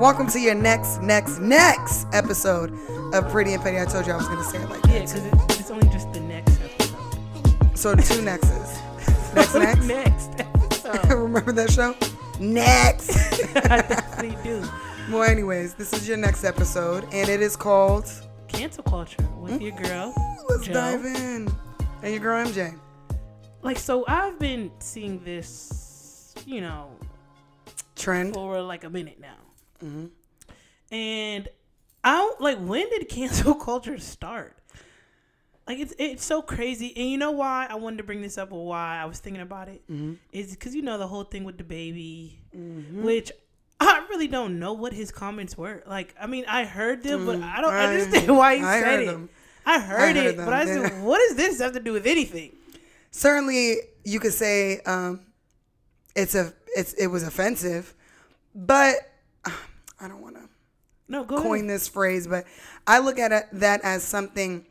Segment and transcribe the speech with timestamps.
[0.00, 2.72] Welcome to your next, next, next episode
[3.12, 3.78] of Pretty and Petty.
[3.78, 5.12] I told you I was gonna say it like Yeah, that.
[5.12, 7.76] because it, it's only just the next episode.
[7.78, 8.78] So two nexts.
[9.34, 9.86] Next, next.
[9.86, 11.04] next episode.
[11.10, 11.94] Remember that show?
[12.40, 13.10] Next.
[13.56, 14.66] I definitely do.
[15.10, 18.10] well, anyways, this is your next episode, and it is called.
[18.48, 19.84] Cancel culture with your mm-hmm.
[19.84, 20.14] girl.
[20.48, 20.72] Let's Joe.
[20.72, 21.52] dive in.
[22.02, 22.74] And your girl MJ.
[23.60, 26.88] Like, so I've been seeing this, you know,
[27.96, 28.32] Trend.
[28.32, 29.36] for like a minute now.
[29.84, 30.06] Mm-hmm.
[30.94, 31.48] And
[32.02, 34.56] I don't like when did cancel culture start?
[35.66, 38.52] Like it's it's so crazy, and you know why I wanted to bring this up
[38.52, 40.14] or why I was thinking about it Mm-hmm.
[40.32, 42.32] is because you know the whole thing with DaBaby,
[43.02, 43.30] which
[43.78, 45.82] I really don't know what his comments were.
[45.86, 48.80] Like, I mean, I heard them, but I don't Mm, I- understand why he I
[48.80, 49.06] said it.
[49.06, 49.28] them.
[49.64, 50.88] I heard, I heard it, them, but I yeah.
[50.88, 52.52] said, what does this have to do with anything?
[53.12, 55.20] Certainly, you could say um,
[56.16, 57.94] it's a it's it was offensive,
[58.54, 58.96] but
[59.44, 59.50] uh,
[60.00, 60.42] I don't want to
[61.10, 61.70] No, go coin ahead.
[61.70, 62.44] this phrase, but
[62.86, 64.64] I look at it, that as something.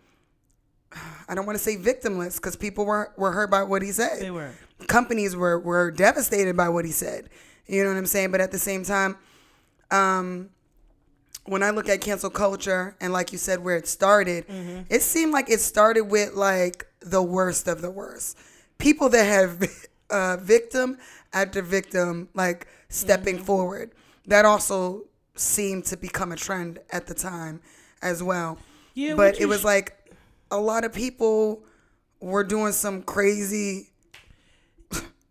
[1.28, 4.20] I don't want to say victimless because people were, were hurt by what he said.
[4.22, 4.52] They were.
[4.88, 7.30] Companies were, were devastated by what he said.
[7.68, 8.32] You know what I'm saying?
[8.32, 9.16] But at the same time,
[9.92, 10.50] um,
[11.46, 14.82] when I look at cancel culture and like you said, where it started, Mm-hmm.
[14.90, 18.38] it seemed like it started with like the worst of the worst.
[18.78, 19.62] People that have
[20.10, 20.98] uh, victim
[21.34, 23.46] after victim, like stepping Mm-hmm.
[23.46, 23.92] forward.
[24.26, 25.06] That also
[25.40, 27.62] seemed to become a trend at the time
[28.02, 28.58] as well.
[28.94, 29.96] Yeah, but it was like
[30.52, 31.64] a lot of people
[32.20, 33.90] were doing some crazy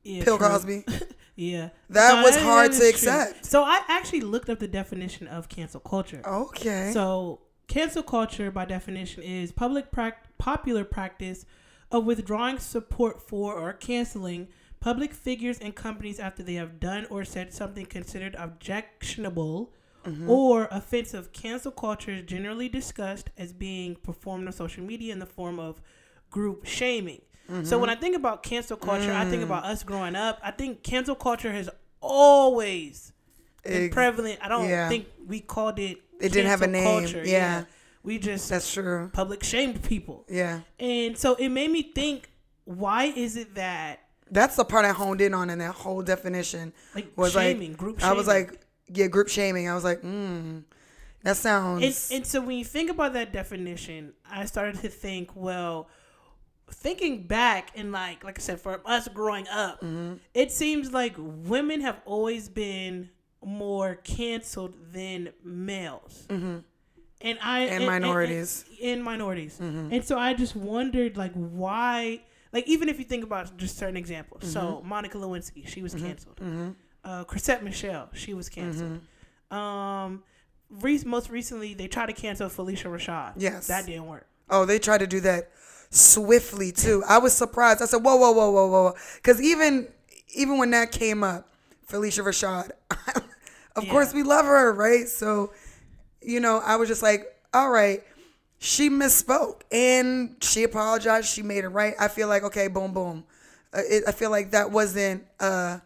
[0.03, 0.39] Yeah, Bill.
[0.39, 0.85] Cosby.
[1.41, 1.69] Yeah.
[1.91, 2.91] That was hard is to true.
[2.91, 3.47] accept.
[3.47, 6.21] So I actually looked up the definition of cancel culture.
[6.27, 6.91] Okay.
[6.93, 11.47] So cancel culture, by definition, is public prac- popular practice
[11.93, 14.49] of withdrawing support for or canceling
[14.81, 19.73] public figures and companies after they have done or said something considered objectionable
[20.07, 20.31] Mm-hmm.
[20.31, 21.33] or offensive.
[21.33, 25.81] Cancel culture is generally discussed as being performed on social media in the form of
[26.31, 27.21] group shaming.
[27.51, 27.65] Mm-hmm.
[27.65, 29.31] So when I think about cancel culture, I Mm.
[29.31, 30.39] think about us growing up.
[30.43, 31.69] I think cancel culture has
[32.01, 33.13] always
[33.65, 34.39] been Ex- prevalent.
[34.43, 34.89] I don't yeah.
[34.89, 35.99] think we called it.
[36.21, 37.65] It didn't have a name, yeah.
[38.03, 39.11] we just That's true.
[39.13, 40.61] public shamed people, Yeah.
[40.81, 42.29] and so it made me think:
[42.65, 44.01] Why is it that
[44.31, 46.73] That's the part I honed in on in that whole definition.
[46.95, 48.03] like was shaming, like, group?
[48.05, 48.61] I was like,
[48.93, 49.69] yeah, group shaming.
[49.69, 50.63] I was like, mm,
[51.23, 51.83] that sounds.
[52.11, 55.89] and, and so when you think about that definition, I started to think, well,
[56.71, 60.15] thinking back and like like I said, for us growing up, Mm-hmm.
[60.35, 63.11] it seems like women have always been
[63.45, 66.27] more canceled than males.
[66.29, 66.65] And
[67.43, 67.73] I Mm-hmm.
[67.73, 68.65] And minorities.
[68.65, 68.83] Mm-hmm.
[68.85, 72.23] and, and minorities, and so I just wondered like why,
[72.53, 74.43] like even if you think about just certain examples.
[74.43, 74.53] Mm-hmm.
[74.53, 76.39] So Monica Lewinsky, she was canceled.
[77.09, 79.01] Uh, Chrisette Michele, she was canceled.
[79.51, 79.57] Mm-hmm.
[79.57, 80.23] Um,
[80.71, 83.33] re- most recently they tried to cancel Phylicia Rashad.
[83.37, 83.67] Yes.
[83.69, 84.27] that didn't work.
[84.51, 85.51] oh, they tried to do that
[85.91, 87.03] swiftly too.
[87.09, 87.81] I was surprised.
[87.83, 89.89] I said, whoa, whoa, whoa, whoa, whoa, because even
[90.35, 91.49] even when that came up,
[91.91, 92.73] Phylicia Rashad,
[93.77, 93.91] of Yeah.
[93.91, 95.09] course we love her, right?
[95.09, 95.53] So,
[96.21, 98.03] you know, I was just like, all right.
[98.61, 101.29] She misspoke and she apologized.
[101.33, 101.95] She made it right.
[101.99, 103.25] I feel like okay, boom, boom.
[103.73, 105.79] Uh, it, I feel like that wasn't uh,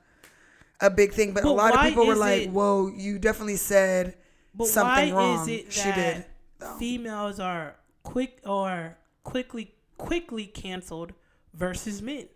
[0.82, 4.16] a big thing, but, a lot of people were like, it- "Whoa, you definitely said
[4.54, 6.24] But something wrong." is it that she did.
[6.58, 6.76] though.
[6.78, 11.12] females are quick or quickly quickly canceled
[11.54, 12.26] versus men?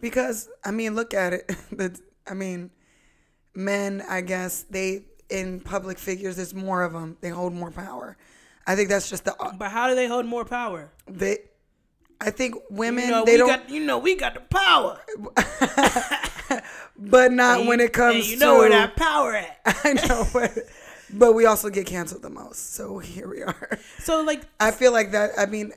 [0.00, 1.44] Because I mean, look at it.
[1.70, 2.00] The-
[2.30, 2.70] I mean,
[3.54, 4.02] men.
[4.08, 6.36] I guess they in public figures.
[6.36, 7.16] There's more of them.
[7.20, 8.16] They hold more power.
[8.66, 10.92] I think that's just the uh But how do they hold more power?
[11.08, 11.38] they.
[12.20, 15.00] I think women You know, they we don't, got you know we got the power.
[16.96, 18.58] but not And when it comes you know to.
[18.60, 19.60] where that power at.
[19.84, 20.56] I know, but,
[21.12, 22.74] but we also get canceled the most.
[22.74, 23.78] So here we are.
[23.98, 25.30] So like I feel like that.
[25.38, 25.72] I mean,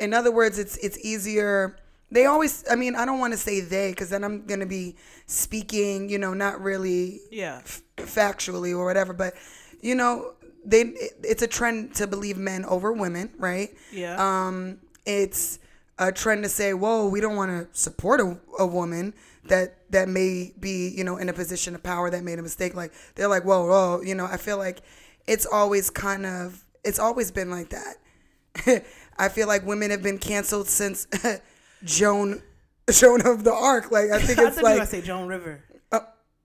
[0.00, 1.76] in other words, it's it's easier.
[2.10, 2.64] They always.
[2.70, 4.96] I mean, I don't want to say they because then I'm gonna be
[5.26, 6.08] speaking.
[6.08, 7.62] You know, not really yeah.
[7.96, 9.12] factually or whatever.
[9.12, 9.34] But
[9.80, 10.34] you know,
[10.64, 13.70] they it, it's a trend to believe men over women, right?
[13.92, 14.16] Yeah.
[14.18, 15.58] Um, it's
[15.98, 20.08] a trend to say, "Whoa, we don't want to support a, a woman that that
[20.08, 23.28] may be, you know, in a position of power that made a mistake." Like they're
[23.28, 24.26] like, "Whoa, whoa," you know.
[24.26, 24.82] I feel like
[25.26, 28.84] it's always kind of it's always been like that.
[29.18, 31.06] I feel like women have been canceled since
[31.84, 32.42] Joan
[32.90, 33.90] Joan of the Arc.
[33.90, 35.62] Like I think it's were like gonna say Joan River.
[35.92, 36.00] Oh,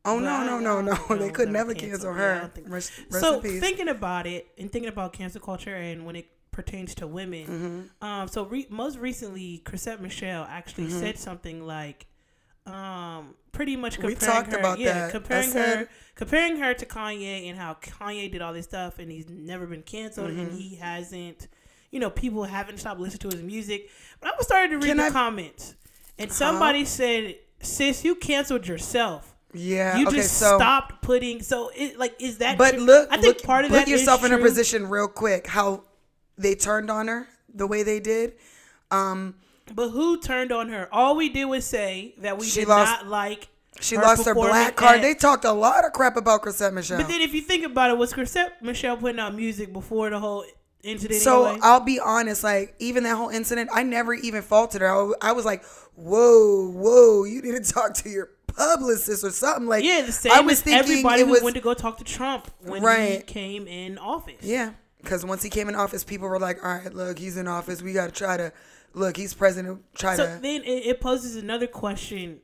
[0.06, 1.16] oh But no, no, no, no.
[1.18, 2.18] They could never ever cancel canceled.
[2.18, 2.48] Yeah, her.
[2.54, 6.96] think- Rest, so thinking about it and thinking about cancel culture and when it pertains
[6.96, 7.46] to women,
[8.02, 8.06] Mm-hmm.
[8.08, 11.00] um, so re- most recently, Chrisette Michele actually Mm-hmm.
[11.00, 12.08] said something like,
[12.68, 15.12] um, pretty much We comparing talked her, about yeah, that.
[15.12, 19.12] Comparing said- her, comparing her to Kanye and how Kanye did all this stuff and
[19.12, 20.58] he's never been canceled and Mm-hmm.
[20.58, 21.48] he hasn't,
[21.92, 23.90] you know, people haven't stopped listening to his music.
[24.20, 25.76] But I was starting to read the I- comments,
[26.20, 29.98] and somebody said, "Sis, you canceled yourself." Yeah.
[29.98, 31.42] You okay, just so stopped putting.
[31.42, 32.58] So, it like is that?
[32.58, 32.84] But true?
[32.84, 35.48] look, I think look, part of put that is yourself in a position real quick.
[35.48, 35.84] How
[36.38, 38.34] they turned on her the way they did.
[38.92, 39.36] Um,
[39.76, 40.88] But who turned on her?
[40.92, 43.48] All we did was say that we She did lost- not like.
[43.80, 44.98] she lost her black card.
[44.98, 46.98] at- They talked a lot of crap about Chrisette Michele.
[46.98, 50.20] But then, if you think about it, was Chrisette Michele putting out music before the
[50.20, 50.46] whole
[50.84, 51.22] incident?
[51.22, 51.60] So anyway?
[51.64, 54.88] I'll be honest, like even that whole incident, I never even faulted her.
[54.90, 55.64] I, I was like,
[55.96, 60.32] "Whoa, whoa, you need to talk to your publicist or something." Like, yeah, the same
[60.32, 62.82] I was as thinking everybody who was went to go talk to Trump when
[63.12, 64.36] he came in office.
[64.42, 64.72] yeah,
[65.02, 67.82] because once he came in office, people were like, "All right, look, he's in office.
[67.82, 68.52] We got to try to
[68.94, 69.18] look.
[69.18, 69.74] He's president.
[69.74, 70.18] of China.
[70.18, 72.40] So then it, it poses another question: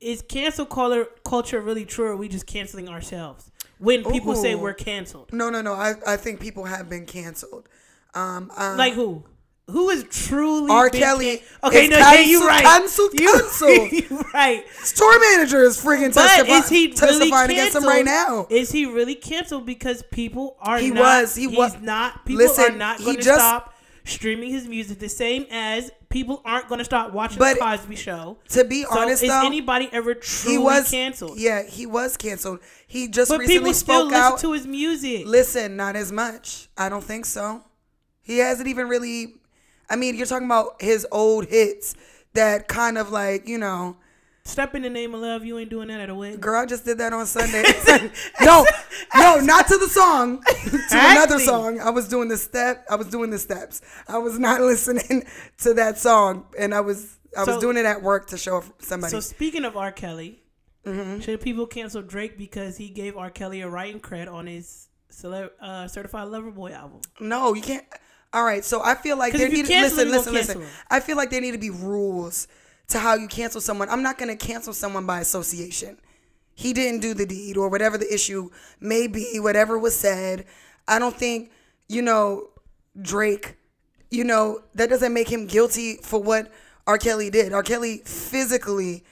[0.00, 4.54] Is cancel color culture really true, or are we just canceling ourselves when people say
[4.54, 5.32] we're canceled?
[5.32, 5.74] No, no, no.
[5.74, 7.68] I, I think people have been canceled.
[8.14, 9.24] Um, um, Like who?
[9.70, 10.90] Who is truly R.
[10.90, 12.64] Kelly can- okay, no, yeah, you canceled, right.
[12.64, 13.92] canceled, You- canceled.
[13.92, 14.64] you right.
[14.82, 17.50] store manager is freaking But is he really testifying canceled?
[17.52, 18.46] against him right now.
[18.50, 20.98] Is he really canceled because people are He not?
[21.00, 22.26] was, he he's was- not.
[22.26, 23.71] People Listen, are not he going to stop
[24.04, 24.98] streaming his music.
[24.98, 28.38] The same as people aren't going to stop watching But the Cosby Show.
[28.50, 31.38] To be So honest, is though, anybody ever truly he was canceled?
[31.38, 32.60] Yeah, he was canceled.
[32.86, 34.38] He just but recently people still spoke listen out.
[34.40, 35.26] to his music.
[35.26, 36.68] Listen, not as much.
[36.76, 37.62] I don't think so.
[38.20, 39.34] He hasn't even really.
[39.90, 41.94] I mean, you're talking about his old hits
[42.34, 43.96] that kind of like you know.
[44.44, 45.44] Step in the name of love.
[45.44, 46.40] You ain't doing that at a wedding.
[46.40, 47.62] Girl, I just did that on Sunday.
[48.40, 48.66] no,
[49.14, 50.42] no, not to the song.
[50.64, 51.78] to another song.
[51.80, 52.84] I was doing the step.
[52.90, 53.80] I was doing the steps.
[54.08, 55.24] I was not listening
[55.58, 59.12] to that song, and I was I was doing it at work to show somebody.
[59.12, 59.92] So speaking of R.
[59.92, 60.38] Kelly,
[60.84, 61.20] Mm-hmm.
[61.20, 63.30] should people cancel Drake because he gave R.
[63.30, 67.00] Kelly a writing credit on his cele- uh, Certified Lover Boy album?
[67.20, 67.84] No, you can't.
[68.32, 70.64] All right, so I feel like there need listen, listen, listen.
[70.90, 72.48] I feel like there need to be rules
[72.92, 73.88] to how you cancel someone.
[73.90, 75.98] I'm not gonna cancel someone by association.
[76.54, 78.50] He didn't do the deed or whatever the issue
[78.80, 80.44] may be, whatever was said.
[80.86, 81.50] I don't think,
[81.88, 82.50] you know,
[83.00, 83.56] Drake,
[84.10, 86.50] you know, that doesn't make him guilty for what
[86.86, 86.98] R.
[86.98, 87.52] Kelly did.
[87.52, 87.62] R.
[87.62, 89.04] Kelly physically,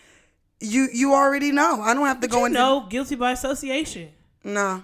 [0.60, 1.80] you you already know.
[1.80, 4.10] I don't have to go You into know, guilty by association.
[4.44, 4.82] no.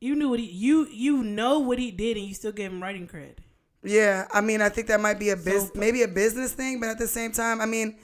[0.00, 2.80] You knew what he you you know what he did, and you still gave him
[2.80, 3.40] writing credit.
[3.82, 6.88] Yeah, I mean, I think that might be a biz, maybe a business thing, but
[6.88, 7.96] at the same time, I mean,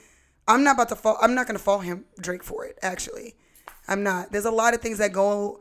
[0.47, 1.17] I'm not about to fall.
[1.21, 2.77] I'm not gonna fault him Drake for it.
[2.81, 3.35] Actually,
[3.87, 4.31] I'm not.
[4.31, 5.59] There's a lot of things that go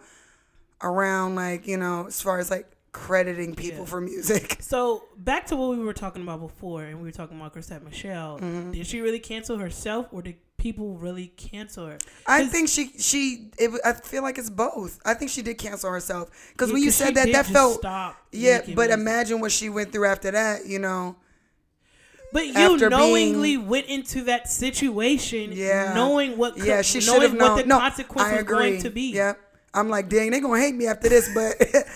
[0.83, 3.85] around, like you know, as far as like crediting people Yeah.
[3.91, 4.57] for music.
[4.63, 7.83] So back to what we were talking about before, and we were talking about Chrisette
[7.85, 8.39] Michele.
[8.41, 8.71] Mm-hmm.
[8.73, 11.99] Did she really cancel herself, or did people really cancel her?
[12.27, 13.51] I think she she.
[13.59, 15.01] It, I feel like it's both.
[15.05, 18.17] I think she did cancel herself because Yeah, when you said that, that felt stop
[18.33, 18.61] yeah.
[18.61, 18.91] But music.
[18.93, 20.67] imagine what she went through after that.
[20.67, 21.17] You know.
[22.33, 25.93] But you knowingly went into that situation, Yeah.
[25.95, 27.51] knowing what Yeah, she should knowing have known.
[27.51, 29.13] what the no, consequence was going to be.
[29.13, 29.35] Yeah,
[29.73, 31.55] I'm like, dang, they're gonna hate me after this, but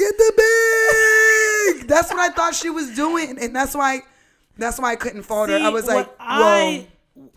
[0.00, 1.88] get the bag.
[1.88, 4.00] That's what I thought she was doing, and that's why,
[4.56, 5.56] that's why I couldn't fault her.
[5.56, 6.86] I was like, I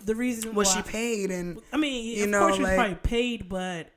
[0.05, 1.31] the reason was why, she paid?
[1.31, 3.89] And I mean, you of know, course she was like- probably paid, but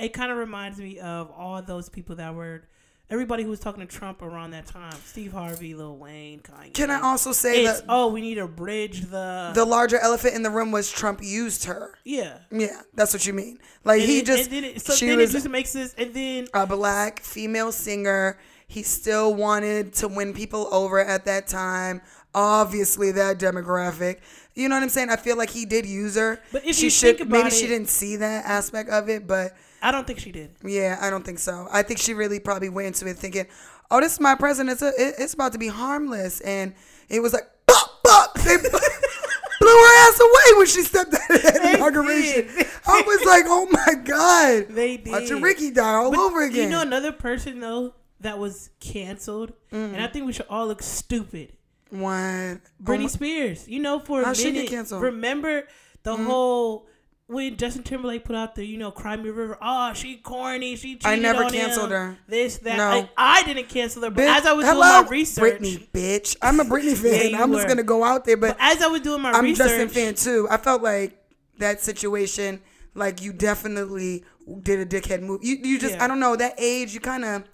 [0.00, 2.62] it kind of reminds me of all those people that were
[3.10, 6.72] everybody who was talking to Trump around that time: Steve Harvey, Lil Wayne, Kanye.
[6.74, 10.34] can I also say It's that oh, we need to bridge the the larger elephant
[10.34, 11.94] in the room was Trump used her?
[12.04, 12.38] yeah.
[12.50, 13.58] Yeah, that's what you mean.
[13.84, 15.72] Like And he it- just and then it, so she then was it just makes
[15.72, 18.38] this and then a black female singer.
[18.66, 22.00] He still wanted to win people over at that time.
[22.34, 24.18] Obviously, that demographic.
[24.54, 25.10] You know what I'm saying?
[25.10, 26.40] I feel like he did use her.
[26.52, 29.26] But if she you should, think maybe about she didn't see that aspect of it.
[29.26, 30.50] But I don't think she did.
[30.64, 31.66] yeah, I don't think so.
[31.72, 33.46] I think she really probably went into it thinking,
[33.90, 34.72] "Oh, this is my president.
[34.72, 36.74] It's, a, it- it's about to be harmless." And
[37.08, 41.60] it was like, "Bop, bop." They blew her ass away when she stepped out that
[41.62, 42.46] They inauguration.
[42.56, 42.66] did.
[42.86, 45.10] I was like, "Oh my god!" They did.
[45.12, 46.64] Watching Ricky die all But over again.
[46.64, 49.94] You know another person though that was canceled, mm.
[49.94, 51.52] and I think we should all look stupid.
[52.00, 52.60] One.
[52.82, 53.68] Britney Oh Spears.
[53.68, 55.64] You know, for a How'd she get minute, remember
[56.02, 56.26] the mm-hmm.
[56.26, 56.86] whole
[57.26, 59.56] when Justin Timberlake put out the you know Cry Me River.
[59.60, 60.76] Oh, she corny.
[60.76, 62.18] She cheated I never on canceled him, her.
[62.28, 62.76] This that.
[62.76, 62.98] No.
[62.98, 65.88] Like, I didn't cancel her, but Bitch, as I was hello, doing my research, Britney,
[65.90, 66.36] bitch.
[66.42, 67.30] I'm a Britney fan.
[67.30, 69.44] you I'm just gonna go out there, but but as I was doing my I'm
[69.44, 70.46] research, Justin fan too.
[70.50, 71.18] I felt like
[71.58, 72.60] that situation,
[72.94, 74.24] like you definitely
[74.62, 75.42] did a dickhead move.
[75.42, 76.04] You, you just, Yeah.
[76.04, 77.44] I don't know, that age, you kind of,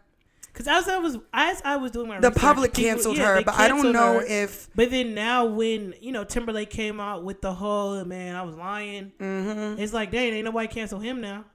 [0.61, 3.37] Because as I was as I was doing my the research, public people- canceled yeah,
[3.37, 4.27] her, but I don't know her.
[4.27, 8.43] if But then now, when you know Timberlake came out with the whole man, I
[8.43, 9.13] was lying.
[9.19, 9.81] Mm-hmm.
[9.81, 11.47] It's like, dang, ain't nobody cancel him now.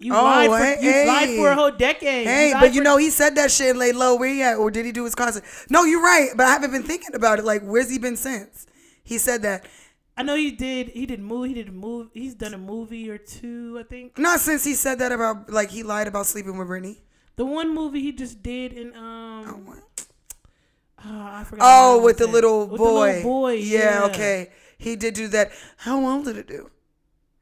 [0.00, 2.26] You Oh, lied for hey, you lied for a whole decade.
[2.26, 4.16] Hey, lied but you know, he said that shit and laid low.
[4.16, 4.56] Where he at?
[4.56, 5.44] Or did he do his concert?
[5.68, 6.30] No, you're right.
[6.36, 7.44] But I haven't been thinking about it.
[7.44, 8.66] Like, where's he been since?
[9.04, 9.66] He said that.
[10.16, 10.88] I know he did.
[10.88, 11.46] He did move.
[11.46, 12.08] He did a move.
[12.14, 14.18] He's done a movie or two, I think.
[14.18, 16.96] Not since he said that about, like, he lied about sleeping with Britney.
[17.40, 19.44] The one movie he just did in um.
[19.48, 20.06] Oh, what?
[21.02, 21.64] Oh, I forgot.
[21.64, 22.34] Oh, with the it was.
[22.34, 22.84] little With boy.
[22.86, 23.52] The little boy.
[23.54, 24.50] Yeah, okay.
[24.76, 25.50] He did do that.
[25.78, 26.70] How well did it do?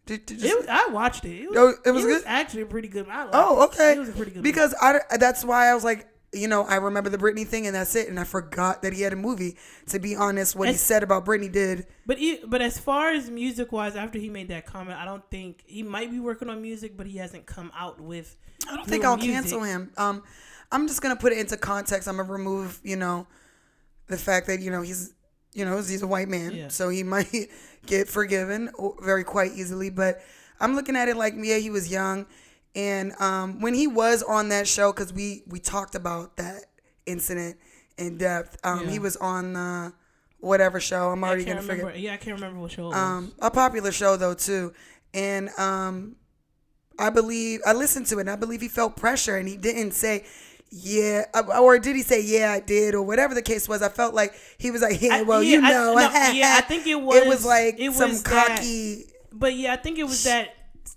[0.07, 1.43] Did, did It was, I watched it.
[1.43, 2.23] It was, Oh, it was good?
[2.26, 3.09] actually a pretty good.
[3.11, 3.95] Oh, okay.
[3.95, 4.45] It was a pretty good.
[4.45, 7.75] Because I, that's why I was like, you know, I remember the Britney thing and
[7.75, 8.08] that's it.
[8.08, 9.56] And I forgot that he had a movie.
[9.88, 11.87] To be honest, what he said about Britney did.
[12.06, 15.25] But he, but as far as music wise, after he made that comment, I don't
[15.30, 18.37] think he might be working on music, but he hasn't come out with.
[18.68, 19.32] I don't think I'll music.
[19.35, 19.90] cancel him.
[19.97, 20.23] Um,
[20.70, 22.06] I'm just gonna put it into context.
[22.08, 23.26] I'm gonna remove, you know,
[24.08, 25.14] the fact that you know he's,
[25.54, 26.68] you know, he's a white man, Yeah.
[26.68, 27.49] so he might
[27.87, 28.70] get forgiven
[29.02, 29.88] very quite easily.
[29.88, 30.20] But
[30.61, 32.26] I'm looking at it like, yeah, he was young,
[32.75, 36.64] and um, when he was on that show, because we we talked about that
[37.06, 37.56] incident
[37.96, 38.56] in depth.
[38.64, 38.90] Um, Yeah.
[38.90, 39.92] he was on the
[40.40, 41.10] whatever show.
[41.10, 41.78] I'm I already gonna forget.
[41.78, 41.98] remember.
[41.98, 42.96] Yeah, I can't remember what show it was.
[42.96, 44.72] Um, a popular show though too,
[45.14, 46.16] and um,
[46.98, 48.22] I believe I listened to it.
[48.22, 50.25] and I believe he felt pressure, and he didn't say,
[50.70, 53.82] "Yeah," uh, or did he say, "Yeah, I did," or whatever the case was.
[53.82, 56.00] I felt like he was like, "Yeah, I- well, yeah, you I- know." no,
[56.32, 57.16] yeah, I think it was.
[57.16, 59.06] It was like it some was that- cocky.
[59.32, 60.54] But yeah, I think it was that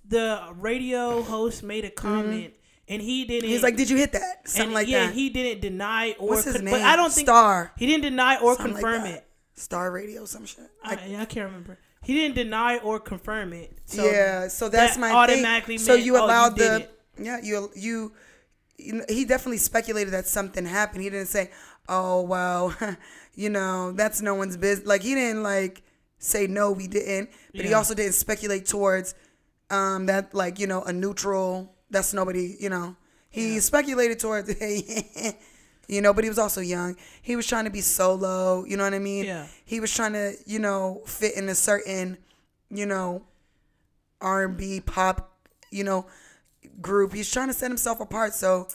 [0.07, 2.07] the radio host made a mm-hmm.
[2.07, 2.53] comment
[2.91, 3.49] and he didn't.
[3.49, 5.13] He's like, "Did you hit that?" Something and like yeah, that.
[5.13, 6.29] he didn't deny or.
[6.29, 6.73] What's his con- name?
[6.73, 7.71] But I don't think Star.
[7.77, 9.13] he didn't deny or Something confirm that.
[9.13, 9.27] it.
[9.53, 10.69] Star Radio, some shit.
[10.83, 11.77] I, yeah, I can't remember.
[12.03, 13.77] He didn't deny or confirm it.
[13.85, 15.85] So yeah, so that's that my automatically thing.
[15.85, 18.13] So meant, you oh, allowed the yeah you you.
[18.77, 21.03] you He definitely speculated that something happened.
[21.03, 21.51] He didn't say,
[21.87, 22.75] "Oh well,
[23.35, 25.83] you know that's no one's business." Like he didn't like
[26.17, 27.29] say no, we didn't.
[27.55, 29.13] But he also didn't speculate towards
[29.71, 31.73] um that like you know a neutral.
[31.89, 32.57] That's nobody.
[32.59, 32.95] You know
[33.31, 34.53] he speculated towards
[35.87, 36.95] you know, but he was also young.
[37.21, 38.65] He was trying to be solo.
[38.65, 39.25] You know what I mean?
[39.25, 39.47] Yeah.
[39.65, 42.17] He was trying to you know fit in a certain
[42.69, 43.23] you know
[44.19, 45.33] R and B pop,
[45.71, 46.05] you know,
[46.81, 47.13] group.
[47.13, 48.33] He's trying to set himself apart.
[48.33, 48.67] So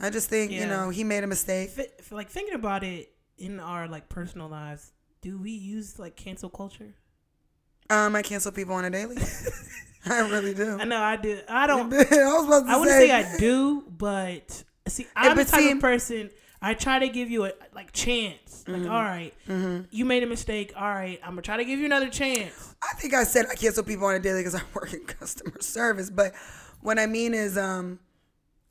[0.00, 1.72] I just think you know he made a mistake.
[1.76, 6.50] F- like thinking about it in our like personal lives, do we use like cancel
[6.50, 6.94] culture?
[7.90, 9.16] Um, I cancel people on a daily.
[10.14, 10.78] I really do.
[10.78, 11.40] I know I do.
[11.48, 11.92] I don't.
[11.94, 15.70] I was about to I wouldn't say, I do, but see, I'm the type see-
[15.72, 16.30] of person.
[16.60, 18.64] I try to give you a like chance.
[18.66, 18.90] Like, Mm-hmm.
[18.90, 19.32] all right,
[19.90, 20.72] you made a mistake.
[20.76, 22.74] All right, I'm gonna try to give you another chance.
[22.82, 25.60] I think I said I cancel people on a daily because I work in customer
[25.60, 26.10] service.
[26.10, 26.34] But
[26.80, 27.98] what I mean is, um,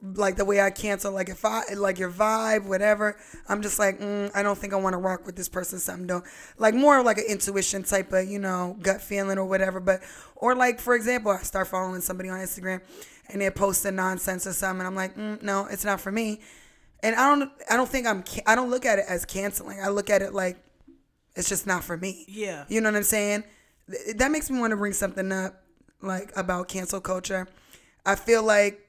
[0.01, 3.17] like the way I cancel, like if I like your vibe, whatever,
[3.49, 5.79] I'm just like, mm, I don't think I want to rock with this person.
[5.79, 6.23] Something don't
[6.57, 9.79] like more of like an intuition type of you know gut feeling or whatever.
[9.79, 10.01] But
[10.35, 12.81] or like for example, I start following somebody on Instagram
[13.29, 16.41] and they're posting nonsense or something, and I'm like, mm, no, it's not for me.
[17.03, 19.79] And I don't, I don't think I'm, I don't look at it as canceling.
[19.81, 20.57] I look at it like
[21.35, 22.25] it's just not for me.
[22.27, 22.65] Yeah.
[22.69, 23.43] You know what I'm saying?
[23.89, 25.61] Th- That makes me want to bring something up,
[26.01, 27.47] like about cancel culture.
[28.05, 28.86] I feel like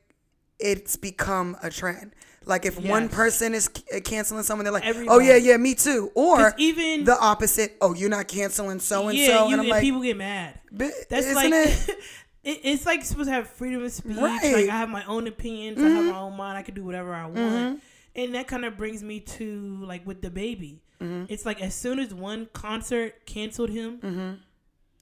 [0.59, 2.13] it's become a trend.
[2.45, 6.11] Like if one person is c- canceling someone, they're like, "Oh yeah, yeah, me too,"
[6.15, 7.77] Or even- the opposite.
[7.81, 10.59] Oh, you're not canceling so and so, and I'm like, people get mad.
[10.73, 11.89] "Bi- That's isn't like it?
[12.45, 14.17] it, it's like supposed to have freedom of speech.
[14.17, 14.41] Right.
[14.43, 14.55] Mm-hmm.
[14.55, 15.79] Like I have my own opinions.
[15.83, 16.57] I have my own mind.
[16.57, 17.83] I can do whatever I want.
[18.17, 20.79] And that kind of brings me to like with DaBaby.
[21.03, 21.25] Mm-hmm.
[21.29, 24.33] It's like as soon as one concert canceled him, Mm-hmm.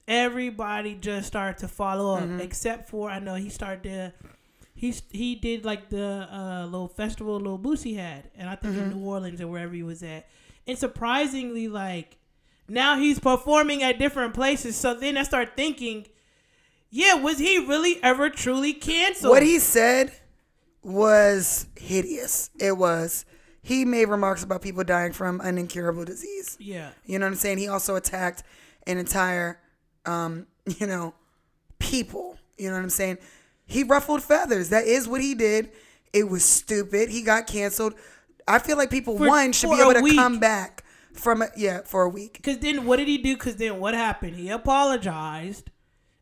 [0.07, 2.23] everybody just started to follow up.
[2.23, 2.41] Mm-hmm.
[2.41, 4.13] Except for I know he started to.
[4.79, 8.91] He, he did like the uh, little festival little Boosie had, and I think Mm-hmm.
[8.91, 10.27] in New Orleans or wherever he was at.
[10.67, 12.17] And surprisingly, like
[12.69, 14.75] now he's performing at different places.
[14.75, 16.05] So then I start thinking,
[16.91, 19.31] yeah, was he really ever truly canceled?
[19.31, 20.11] What he said
[20.83, 22.49] was hideous.
[22.59, 23.25] It was.
[23.61, 26.55] He made remarks about people dying from an incurable disease.
[26.59, 27.57] yeah, You know what I'm saying?
[27.57, 28.43] He also attacked
[28.85, 29.59] an entire,
[30.05, 30.47] um,
[30.79, 31.13] you know,
[31.79, 32.37] people.
[32.57, 33.17] You know what I'm saying?
[33.67, 34.69] He ruffled feathers.
[34.69, 35.71] That is what he did.
[36.13, 37.09] It was stupid.
[37.09, 37.93] He got canceled.
[38.47, 40.15] I feel like people For- one should be able to week.
[40.15, 40.83] come back
[41.13, 41.51] from it.
[41.57, 42.33] Yeah, for a week.
[42.33, 43.35] because then what did he do?
[43.35, 44.35] Because then what happened?
[44.37, 45.69] He apologized,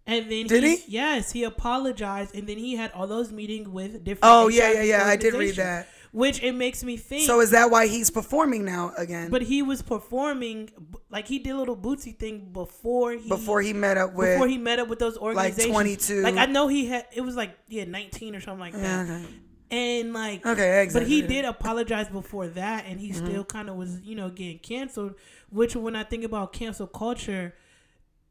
[0.07, 0.83] and then Did he?
[0.87, 4.19] Yes, he apologized, and then he had all those meetings with different.
[4.23, 5.05] Oh, yeah, yeah, yeah.
[5.05, 5.87] I did read that.
[6.15, 7.23] Which it makes me think.
[7.27, 9.29] So is that why he's performing now again?
[9.29, 10.69] but he was performing
[11.09, 14.47] like he did a little Boosie thing before he before he met up with before
[14.47, 15.67] he met up with those organizations.
[15.67, 16.21] Like 22.
[16.21, 19.09] Like I know he had it was like yeah 19 or something like that.
[19.09, 19.25] Okay.
[19.71, 21.01] And like, Okay, exactly.
[21.01, 23.25] but he did apologize before that, and he Mm-hmm.
[23.25, 25.15] still kind of was, you know, getting canceled.
[25.49, 27.55] Which, when I think about cancel culture,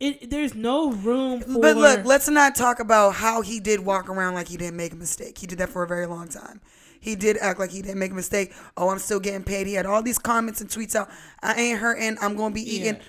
[0.00, 1.60] it there's no room for.
[1.60, 4.92] But look, let's not talk about how he did walk around like he didn't make
[4.92, 5.36] a mistake.
[5.38, 6.60] He did that for a very long time.
[7.04, 8.54] He did act like he didn't make a mistake.
[8.78, 9.66] Oh, I'm still getting paid.
[9.66, 11.10] He had all these comments and tweets out.
[11.42, 12.16] I ain't hurting.
[12.22, 12.94] I'm gonna be eating.
[12.94, 13.02] Yeah.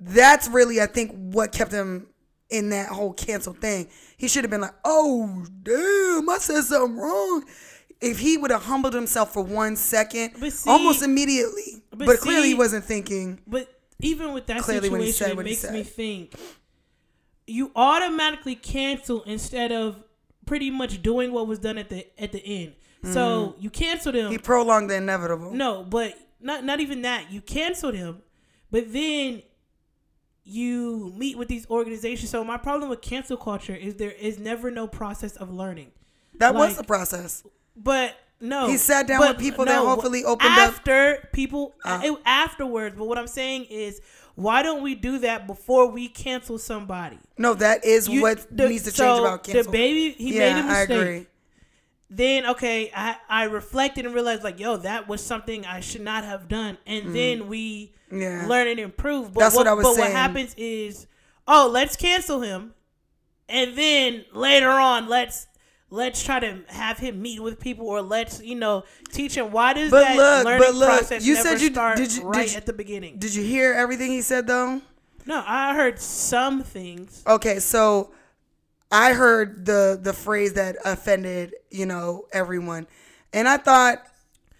[0.00, 2.06] That's really, I think, what kept him
[2.48, 3.88] in that whole cancel thing.
[4.16, 7.44] He should have been like, "Oh, damn, I said something wrong."
[8.00, 12.48] If he would have humbled himself for one second, see- almost immediately, but, but clearly
[12.48, 13.40] he wasn't thinking.
[13.46, 13.68] But
[14.00, 16.34] even with that Clearly when he situation, said it what he makes me think
[17.46, 20.02] you automatically cancel instead of
[20.46, 22.74] pretty much doing what was done at the at the end.
[23.12, 24.24] So you canceled him.
[24.24, 24.32] Mm-hmm.
[24.32, 25.52] He prolonged the inevitable.
[25.52, 27.30] no, but not not even that.
[27.30, 28.22] You canceled him,
[28.70, 29.42] but then
[30.44, 32.30] you meet with these organizations.
[32.30, 35.90] So my problem with cancel culture is there is never no process of learning.
[36.38, 37.44] that was the process.
[37.76, 42.00] But no, He sat down with people that hopefully opened up- after people Uh.
[42.04, 42.94] it- afterwards.
[42.96, 44.00] But what I'm saying is,
[44.34, 47.18] why don't we do that before we cancel somebody?
[47.38, 49.72] No, that is You- what the- needs to change about cancel.
[49.72, 50.90] DaBaby, he yeah, made a I mistake.
[51.00, 51.26] agree.
[52.16, 56.24] Then okay, I I reflected and realized like, yo, that was something I should not
[56.24, 56.78] have done.
[56.86, 58.20] And then we Mm.
[58.20, 58.46] Yeah.
[58.46, 59.32] learn and improve.
[59.32, 60.08] But That's what, what I was but saying.
[60.12, 61.06] what happens is,
[61.48, 62.74] oh, let's cancel him,
[63.48, 65.46] and then later on, let's.
[65.90, 69.74] Let's try to have him meet with people, or let's you know teach him why
[69.74, 72.22] does But that look, learning but look, process you never said you- start did you-
[72.22, 73.18] did right you- at the beginning?
[73.18, 74.80] Did you hear everything he said though?
[75.24, 77.22] no, I heard some things.
[77.28, 78.10] Okay, so
[78.94, 82.86] I heard the the phrase that offended, you know, everyone.
[83.32, 83.98] And I thought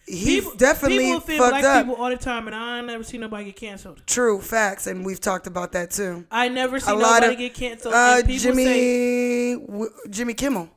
[0.06, 1.86] he definitely people offend fucked black up.
[1.86, 4.02] people all the time, and I never see nobody get canceled.
[4.06, 6.26] True facts, and we've talked about that too.
[6.30, 7.94] I never see A lot nobody of get canceled.
[7.94, 10.68] uh, Jimmy say w- Jimmy Kimmel.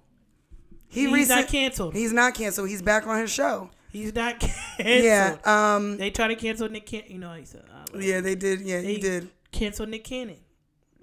[0.88, 1.96] He he's recent- not canceled.
[1.96, 2.70] He's not canceled.
[2.70, 3.70] He's back on his show.
[3.92, 4.40] He's not
[4.78, 5.04] canceled.
[5.04, 5.38] Yeah.
[5.46, 5.98] Um.
[5.98, 7.12] They try to cancel Nick Cannon.
[7.12, 8.62] You know, he said, uh, Yeah, they did.
[8.62, 9.30] Yeah, they he did.
[9.52, 10.38] cancel Nick Cannon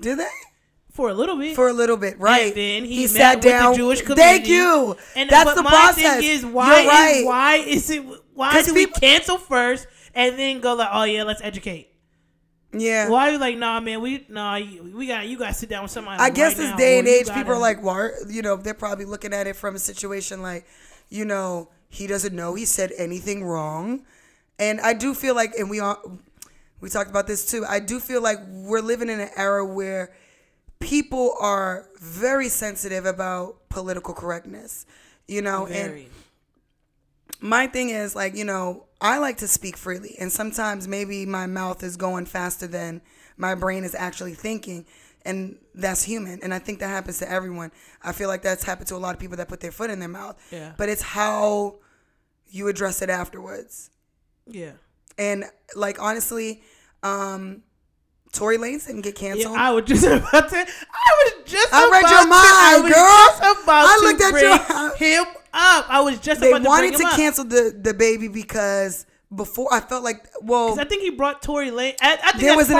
[0.01, 0.29] Did they?
[0.95, 1.55] For a little bit.
[1.55, 2.55] For a little bit, right?
[2.55, 3.75] then he met sat with the down.
[3.75, 4.97] Jewish Thank you.
[5.15, 6.21] and That's but the my process.
[6.21, 7.17] thing is, why You're right.
[7.17, 11.25] is why is it why do we cancel first and then go like, oh yeah,
[11.25, 11.91] let's educate?
[12.73, 13.09] Yeah.
[13.09, 15.83] Why are you like, nah, man, we nah, we got you got to sit down
[15.83, 16.21] with somebody.
[16.21, 18.11] I guess right this now, day and age, people gotta- are like, why?
[18.29, 20.67] You know, they're probably looking at it from a situation like,
[21.09, 24.05] you know, he doesn't know he said anything wrong,
[24.59, 26.19] and I do feel like, and we all,
[26.81, 27.65] we talked about this too.
[27.69, 30.13] I do feel like we're living in an era where
[30.85, 34.87] people are very sensitive about political correctness.
[35.27, 36.09] You know, and very.
[37.41, 41.47] my thing is like you know i like to speak freely and sometimes maybe my
[41.47, 43.01] mouth is going faster than
[43.37, 44.85] my brain is actually thinking
[45.25, 47.71] and that's human and i think that happens to everyone
[48.03, 49.99] i feel like that's happened to a lot of people that put their foot in
[49.99, 50.73] their mouth Yeah.
[50.77, 51.77] but it's how
[52.49, 53.91] you address it afterwards
[54.47, 54.73] yeah.
[55.19, 55.45] and
[55.75, 56.63] like honestly
[57.03, 57.63] um
[58.35, 59.53] Tory Lanez didn't get Yeah.
[59.57, 60.57] I was just about to.
[60.57, 60.65] I
[61.25, 61.73] was just.
[61.73, 63.27] I read about your to- mind, I was girl.
[63.27, 65.87] Just about I to looked at bring your- him up.
[65.89, 67.17] I was just they about to wanted bring to him up.
[67.17, 71.95] cancel the DaBaby because before I felt like well I think he brought Tory Lane.
[72.01, 72.79] I, I think there that's was an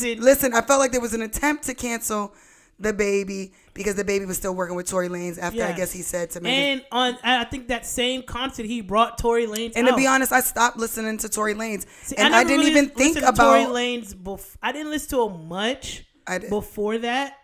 [0.00, 0.20] attempt.
[0.22, 2.34] Listen, I felt like there was an attempt to cancel
[2.82, 6.40] DaBaby because DaBaby was still working with Tory Lanez after I guess he said to
[6.40, 6.50] me.
[6.50, 9.72] And on, I think that same concert he brought Tory Lanez.
[9.76, 12.60] And to be honest, I stopped listening to Tory Lanez, See, and I, never didn't
[12.60, 13.74] really even think to Tory about.
[13.74, 14.14] Lanez.
[14.14, 17.34] Bef- I didn't listen to him much I before that.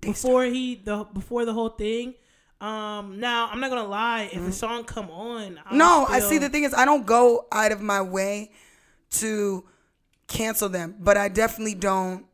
[0.00, 2.14] Before he the before the whole thing.
[2.60, 4.28] Um, now I'm not gonna lie.
[4.32, 6.38] If a song come on, I'll no, I see.
[6.38, 8.52] The thing is, I don't go out of my way
[9.12, 9.64] to
[10.26, 12.26] cancel them, but I definitely don't.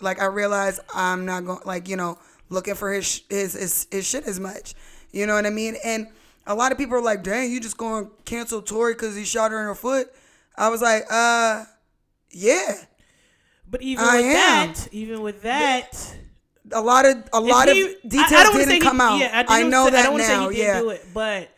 [0.00, 4.06] Like, I realize I'm not going, like, you know, looking for his his his, his
[4.06, 4.74] shit as much.
[5.12, 5.76] You know what I mean?
[5.84, 6.08] And
[6.46, 9.24] a lot of people are like, "Dang, you just going to cancel Tory because he
[9.24, 10.12] shot her in her foot?"
[10.56, 11.64] I was like, "Uh,
[12.30, 12.74] yeah."
[13.70, 14.32] But even I with am.
[14.68, 16.14] that, even with that,
[16.72, 19.18] A lot of a lot he- of I- details I didn't say come he, out.
[19.18, 20.48] Yeah, I, didn't know say, that I don't now.
[20.50, 20.90] Say he yeah.
[20.90, 21.48] it, but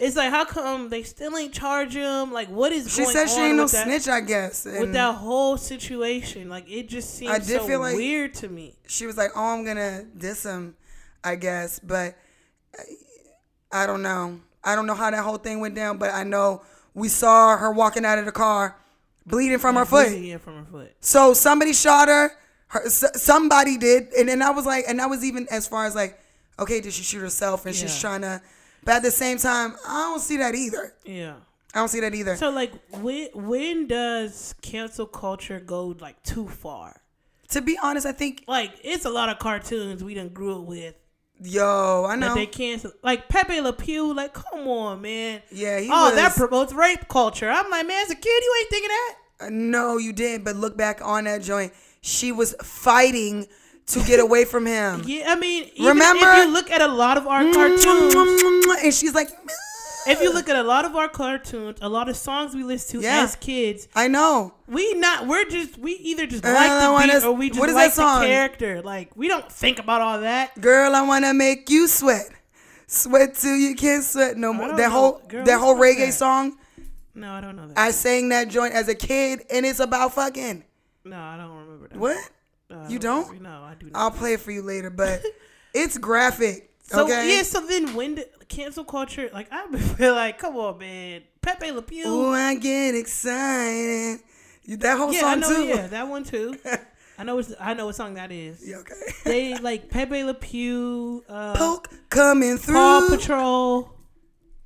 [0.00, 2.32] it's like, how come they still ain't charge him?
[2.32, 4.08] Like, what is She going said she ain't no that, snitch.
[4.08, 4.64] I guess.
[4.64, 6.48] with that whole situation?
[6.48, 8.76] Like, it just seems I did so feel like- weird to me.
[8.88, 10.74] she was like, "Oh, I'm gonna diss him,"
[11.22, 12.16] I guess, but
[12.78, 14.40] I, I don't know.
[14.64, 16.62] I don't know how that whole thing went down, but I know
[16.94, 18.76] we saw her walking out of the car,
[19.26, 20.08] bleeding from her foot.
[20.08, 20.92] Bleeding from her foot.
[21.00, 22.32] So somebody shot her.
[22.68, 25.94] her somebody did, and then I was like, and I was even as far as
[25.94, 26.18] like,
[26.58, 27.64] okay, did she shoot herself?
[27.66, 28.42] And she's trying to,
[28.84, 30.94] but at the same time, I don't see that either.
[31.04, 31.34] Yeah.
[31.74, 32.36] I don't see that either.
[32.36, 37.00] So like, when when does cancel culture go like too far?
[37.50, 40.66] to be honest, I think Like, it's a lot of cartoons we done grew up
[40.68, 40.94] with.
[41.42, 42.34] Yo, I that know.
[42.34, 42.92] they cancel.
[43.02, 45.42] Like Pepe Le Pew, like come on, man.
[45.50, 46.14] yeah, he oh, was.
[46.14, 47.48] that promotes rape culture.
[47.50, 49.14] I'm like, man, as a kid, you ain't thinking that.
[49.40, 50.44] Uh, no, you didn't.
[50.44, 51.72] But look back on that joint.
[52.02, 53.48] She was fighting
[53.92, 55.02] to get away from him.
[55.06, 56.26] Yeah, I mean, Remember?
[56.26, 58.14] if you look at a lot of our cartoons,
[58.82, 59.28] and she's like,
[60.06, 63.00] if you look at a lot of our cartoons, a lot of songs we listen
[63.00, 63.22] to Yeah.
[63.22, 64.54] as kids, I know.
[64.66, 67.60] we not we're just we either just Uh, like the wanna- beat or we just
[67.74, 68.80] like the character.
[68.82, 70.58] Like we don't think about all that.
[70.60, 72.28] Girl, I wanna make you sweat.
[72.86, 74.68] Sweat till you can't sweat no more.
[74.68, 74.90] That know.
[74.90, 76.14] whole Girl, that whole reggae that?
[76.14, 76.56] song,
[77.14, 77.78] No, I don't know that.
[77.78, 80.64] I sang that joint as a kid and it's about fucking.
[81.04, 81.98] no, I don't remember that.
[81.98, 82.16] What?
[82.88, 83.40] You don't?
[83.42, 83.98] No, I do not.
[83.98, 85.22] I'll play it for you later, but
[85.74, 86.70] it's graphic.
[86.82, 87.36] so okay.
[87.36, 89.30] yeah, so then when did cancel culture?
[89.32, 92.06] Like I feel like, come on, man, Pepe Le Pew.
[92.06, 94.20] Ooh, I get excited.
[94.68, 95.48] That whole yeah, I know.
[95.48, 95.64] too.
[95.64, 96.56] Yeah, that one too.
[97.18, 97.38] I know.
[97.38, 98.66] It's, I know what song that is.
[98.66, 98.94] Yeah, okay.
[99.24, 102.74] They like Pepe Le Pew, uh, Poke coming through.
[102.74, 103.92] Paw Patrol.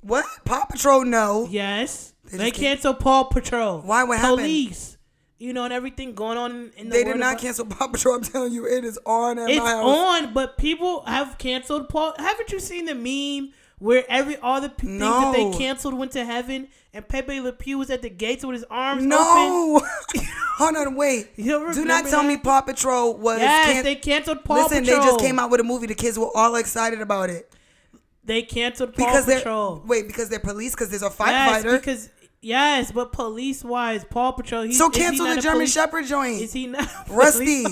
[0.01, 0.25] What?
[0.45, 1.03] Paw Patrol?
[1.03, 1.47] No.
[1.49, 3.81] Yes, They they, can't- Paw Patrol.
[3.81, 4.03] Why?
[4.03, 4.39] What happened?
[4.41, 4.94] Police.
[5.37, 8.15] You know, and everything going on in the They did not about- cancel Paw Patrol.
[8.15, 10.23] I'm telling you, it is on at It's my house.
[10.23, 12.13] on, but people have canceled Paul.
[12.17, 16.13] Haven't you seen the meme where every all the p- things that they canceled went
[16.13, 19.09] to heaven, and Pepe Le Pew was at the gates with his arms open?
[19.09, 19.81] No.
[20.57, 21.35] Hold on, wait.
[21.35, 22.27] Do not tell that?
[22.29, 23.39] me Paw Patrol was.
[23.39, 24.99] Yes, can- they canceled Paw Listen, Patrol.
[25.01, 25.87] they just came out with a movie.
[25.87, 27.51] The kids were all excited about it
[28.23, 29.83] They canceled Paw because Patrol.
[29.85, 31.71] wait because they're police because there's a yes, firefighter.
[31.77, 32.09] because
[32.45, 34.63] yes, but police wise, Paw Patrol.
[34.63, 36.41] He's, so he cancel the German police- Shepherd joint.
[36.41, 37.65] Is he not Rusty.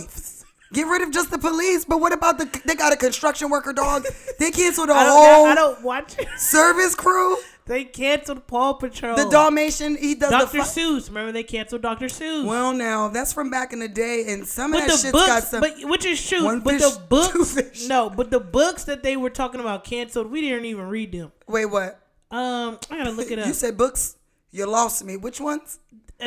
[0.74, 1.86] Get rid of just the police.
[1.86, 2.46] But what about the?
[2.66, 4.06] They got a construction worker dog.
[4.40, 6.16] They canceled the I whole I don't watch.
[6.38, 7.38] service crew.
[7.68, 9.16] they canceled Paw Patrol.
[9.16, 9.96] The Dalmatian.
[9.98, 10.58] He does Dr.
[10.58, 10.64] the.
[10.64, 11.08] Fi- Seuss.
[11.10, 12.08] Remember they canceled Dr.
[12.08, 12.44] Seuss.
[12.46, 15.28] well, now that's from back in the day, and some of that the shit's books,
[15.28, 15.62] got some.
[15.62, 16.44] but which is true.
[16.44, 17.88] One but fish, the two books, fish.
[17.88, 21.32] no, but the books that they were talking about canceled, we didn't even read them.
[21.48, 22.00] wait, what?
[22.32, 23.46] Um, I gotta look it up.
[23.46, 24.16] You said books.
[24.54, 25.18] You lost me.
[25.18, 25.80] Which ones?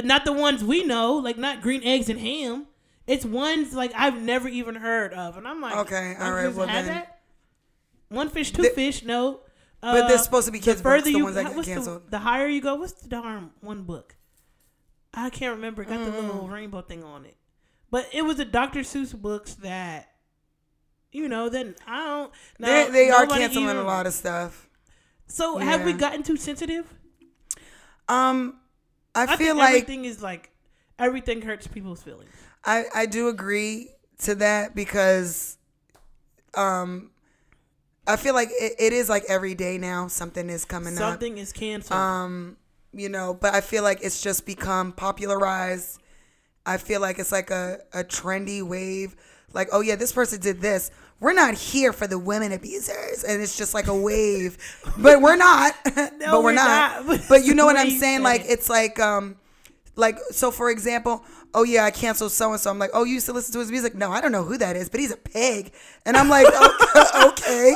[0.04, 2.66] Not the ones we know, like not green eggs and ham.
[3.06, 6.66] It's ones like I've never even heard of, and I'm like, Okay, all right, well
[6.66, 6.86] then.
[6.86, 7.20] that?
[8.08, 9.40] One fish, two The- fish, no.
[9.80, 12.10] But Uh, they're supposed to be kids' books, the ones that get what's the- canceled.
[12.10, 14.16] The, higher you go, what's the darn one book?
[15.14, 15.82] I can't remember.
[15.82, 16.26] It got the Mm.
[16.26, 17.36] little rainbow thing on it,
[17.90, 18.80] but it was the Dr.
[18.80, 20.10] Seuss books that,
[21.12, 22.32] you know, then I don't.
[22.58, 24.68] now, They they are canceling even- a lot of stuff.
[25.28, 26.92] So have we gotten too sensitive?
[28.08, 28.58] Um,
[29.14, 30.50] I, I, feel like everything is like
[30.98, 32.30] everything hurts people's feelings.
[32.64, 33.90] I I do agree
[34.20, 35.58] to that because,
[36.54, 37.10] um,
[38.06, 40.98] I feel like it, it is like every day now something is coming up.
[40.98, 41.98] Something is canceled.
[41.98, 42.56] Um,
[42.92, 46.00] you know, but I feel like it's just become popularized.
[46.64, 49.16] I feel like it's like a, a trendy wave.
[49.52, 50.90] Like, oh yeah, this person did this.
[51.18, 54.58] We're not here for the women abusers, and it's just like a wave.
[54.98, 55.74] but we're not.
[55.84, 57.06] but we're, we're not.
[57.06, 57.22] not.
[57.28, 58.22] But you know what I'm saying?
[58.22, 59.36] Like, it's like um,
[59.94, 60.50] like so.
[60.50, 61.24] For example,
[61.54, 62.70] oh yeah, I canceled so and so.
[62.70, 63.94] I'm like, oh, you used to listen to his music?
[63.94, 65.72] No, I don't know who that is, but he's a pig.
[66.04, 66.46] And I'm like,
[66.94, 67.74] okay, okay.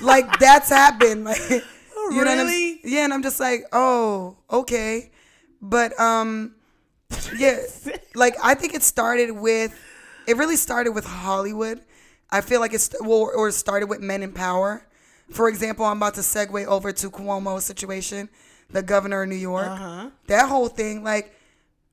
[0.00, 1.28] like that's happened.
[2.06, 2.80] Like, you know what I'm- really?
[2.84, 5.10] yeah, and I'm just like, oh, okay.
[5.62, 6.54] But um
[7.38, 7.60] yeah,
[8.14, 9.74] like I think it started with
[10.26, 11.80] it really started with Hollywood.
[12.30, 14.86] I feel like it's well, or it started with men in power.
[15.30, 18.28] For example, I'm about to segue over to Cuomo's situation,
[18.70, 19.66] the governor of New York.
[19.68, 20.10] Uh-huh.
[20.26, 21.34] That whole thing, like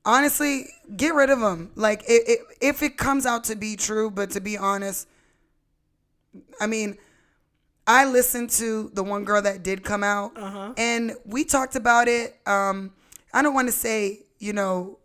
[0.04, 0.66] honestly,
[0.96, 1.70] get rid of him.
[1.76, 5.06] Like it, it, if it comes out to be true, but to be honest,
[6.60, 6.98] I mean,
[7.86, 10.74] I listened to the one girl that did come out, Uh-huh.
[10.76, 12.36] and we talked about it.
[12.46, 12.92] Um,
[13.34, 14.98] I don't want to say, you know,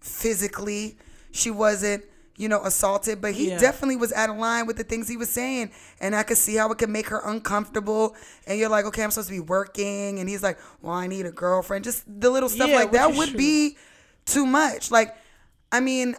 [0.00, 0.96] physically,
[1.32, 2.04] she wasn't,
[2.36, 3.58] you know, assaulted, but he Yeah.
[3.58, 5.70] definitely was out of line with the things he was saying,
[6.00, 8.16] and I could see how it could make her uncomfortable.
[8.46, 11.26] And you're like, okay, I'm supposed to be working, and he's like, well, I need
[11.26, 11.84] a girlfriend.
[11.84, 13.38] Just the little stuff Yeah, like that would true.
[13.38, 13.76] be
[14.24, 14.90] too much.
[14.90, 15.14] Like,
[15.70, 16.16] I mean,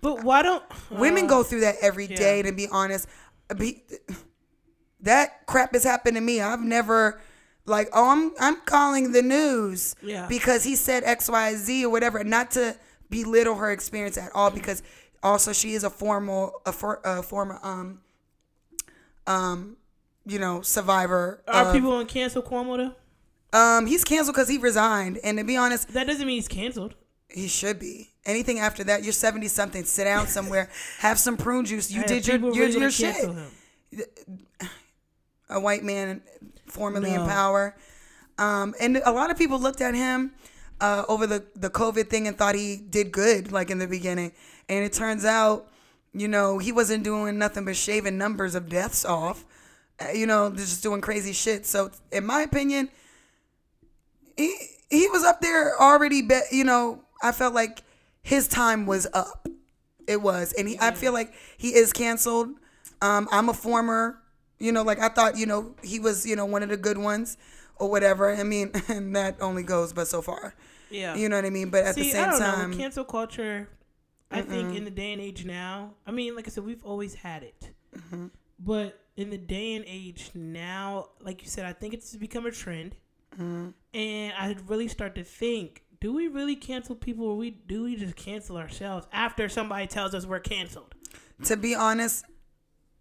[0.00, 2.16] But why don't Women uh, go through that every yeah.
[2.16, 2.42] day.
[2.42, 3.08] To be honest,
[3.56, 3.82] be,
[5.00, 6.40] that crap has happened to me.
[6.40, 7.20] I've never
[7.66, 9.94] like, oh, I'm I'm calling the news
[10.28, 12.22] because he said X, Y, Z or whatever.
[12.24, 12.76] Not to
[13.10, 14.82] belittle her experience at all, because
[15.22, 18.00] also she is a formal a, for, a former um
[19.26, 19.76] um
[20.26, 21.42] you know survivor.
[21.48, 23.58] Are of- people on cancel Cuomo though?
[23.58, 26.94] um he's canceled because he resigned, and to be honest, That doesn't mean he's canceled.
[27.28, 28.10] he should be.
[28.26, 29.84] Anything after that, you're 70 something.
[29.84, 31.90] Sit down somewhere, have some prune juice.
[31.90, 33.16] You Hey, did your your, your shit.
[33.16, 33.46] him.
[35.48, 36.20] a white man
[36.66, 37.74] formerly in power.
[38.38, 40.32] Um, and a lot of people looked at him
[40.80, 44.32] uh, over the, the COVID thing and thought he did good, like in the beginning.
[44.68, 45.68] And it turns out,
[46.12, 49.44] you know, he wasn't doing nothing but shaving numbers of deaths off.
[50.00, 51.66] uh, you know, just doing crazy shit.
[51.66, 52.88] So, in my opinion,
[54.36, 54.54] he
[54.90, 56.22] he was up there already.
[56.22, 57.82] Be, you know, I felt like
[58.22, 59.48] his time was up.
[60.06, 62.48] It was, and he, I feel like he is canceled.
[63.02, 64.18] Um, I'm a former,
[64.58, 66.96] you know, like I thought, you know, he was, you know, one of the good
[66.98, 67.36] ones
[67.76, 68.34] or whatever.
[68.34, 70.54] I mean, and that only goes but so far.
[70.90, 71.14] Yeah.
[71.14, 71.68] You know what I mean?
[71.70, 72.76] But at See, the same I don't time, know.
[72.78, 73.68] Cancel culture,
[74.30, 77.14] I think in the day and age now, I mean, like I said, we've always
[77.14, 77.70] had it.
[77.96, 78.26] Mm-hmm.
[78.58, 82.50] But in the day and age now, like you said, I think it's become a
[82.50, 82.96] trend.
[83.34, 83.68] Mm-hmm.
[83.94, 87.96] And I really start to think, do we really cancel people or we do we
[87.96, 90.94] just cancel ourselves after somebody tells us we're canceled?
[91.44, 92.24] to be honest,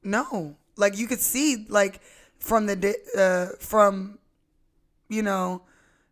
[0.04, 0.56] no.
[0.76, 2.02] Like you could see, like
[2.40, 4.20] from the uh, from,
[5.10, 5.64] you know,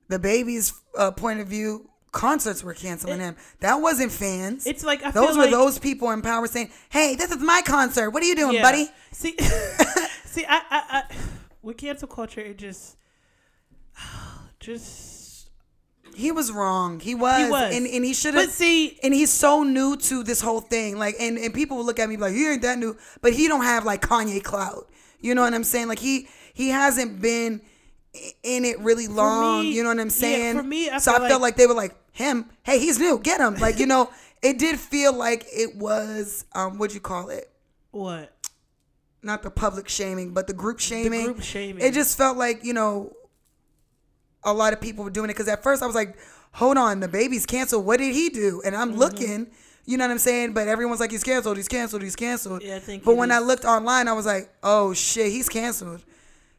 [0.09, 3.35] DaBaby's uh, point of view, concerts were canceling him.
[3.59, 4.65] That wasn't fans.
[4.65, 7.37] It's like I those feel were like, those people in power saying, "Hey, this is
[7.43, 8.09] my concert.
[8.11, 8.63] What are you doing, Yeah.
[8.63, 9.35] buddy?" See,
[10.25, 11.03] see, I, I, I,
[11.61, 12.95] with cancel culture, it just,
[14.59, 15.49] just.
[16.15, 17.01] He was wrong.
[17.01, 17.75] He was, He was.
[17.75, 18.45] and and he should have.
[18.45, 20.97] But see, and he's so new to this whole thing.
[20.97, 23.49] Like, and, and people will look at me like, he ain't that new, but he
[23.49, 24.89] don't have like Kanye clout.
[25.19, 25.89] You know what I'm saying?
[25.89, 27.59] Like he he hasn't been
[28.43, 29.63] in it really long.
[29.63, 30.55] me- you know what I'm yeah, saying?
[30.57, 32.45] for me, I so I felt like- like they were like him.
[32.63, 33.19] Hey, he's new.
[33.19, 33.55] Get him.
[33.55, 34.09] Like you know,
[34.41, 37.49] it did feel like it was um, what'd you call it?
[37.91, 38.31] what?
[39.21, 41.25] Not the public shaming, but the group shaming.
[41.25, 41.83] group shaming.
[41.83, 43.15] It just felt like you know,
[44.43, 46.15] a lot of people were doing it because at first I was like,
[46.51, 47.85] hold on, DaBaby's canceled.
[47.85, 48.61] What did he do?
[48.65, 48.81] And Mm-hmm.
[48.91, 49.47] I'm looking.
[49.87, 50.53] You know what I'm saying?
[50.53, 52.63] But everyone's like, he's canceled, he's canceled, he's canceled.
[52.63, 53.37] Yeah, I think But when is.
[53.37, 56.03] I looked online, I was like, oh shit, he's canceled.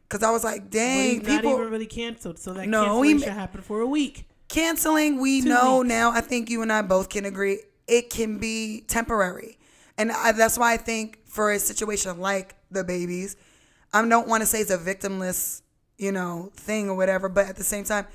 [0.07, 3.33] Cause I was like, dang, not people even really canceled, so that No, he cancellation
[3.35, 4.25] ma- happened for a week.
[4.47, 5.19] Canceling.
[5.19, 5.89] We Two know weeks.
[5.89, 6.11] now.
[6.11, 9.57] I think you and I both can agree it can be temporary,
[9.97, 13.35] and I, that's why I think for a situation like DaBaby's,
[13.93, 15.61] I don't want to say it's a victimless,
[15.97, 17.29] you know, thing or whatever.
[17.29, 18.07] But at the same time,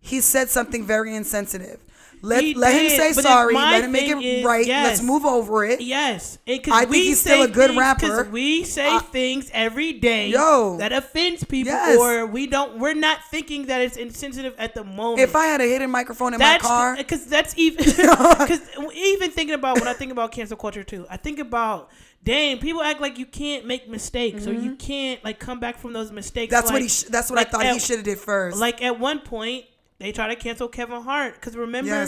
[0.00, 1.84] he said something very insensitive.
[2.22, 3.54] Let He let him say sorry.
[3.54, 4.66] Let him make it right.
[4.66, 4.86] yes.
[4.86, 5.80] Let's move over it.
[5.80, 8.28] Yes, 'cause I think we he's still a good things- rapper.
[8.30, 10.76] We say I- things every day, Yo.
[10.78, 11.98] that offends people, Yes.
[11.98, 12.78] or we don't.
[12.78, 15.20] We're not thinking that it's insensitive at the moment.
[15.20, 18.60] If I had a hidden microphone in that's my car, because that's even because
[18.94, 21.90] even thinking about when I think about cancel culture too, I think about.
[22.24, 25.92] Dang, people act like you can't make mistakes or you can't like come back from
[25.92, 26.52] those mistakes.
[26.52, 26.60] Mm-hmm.
[26.60, 26.88] that's like, what he.
[26.88, 28.58] Sh- that's what like I thought he should have did first.
[28.58, 29.64] Like at one point,
[29.98, 32.06] they try to cancel Kevin Hart because remember,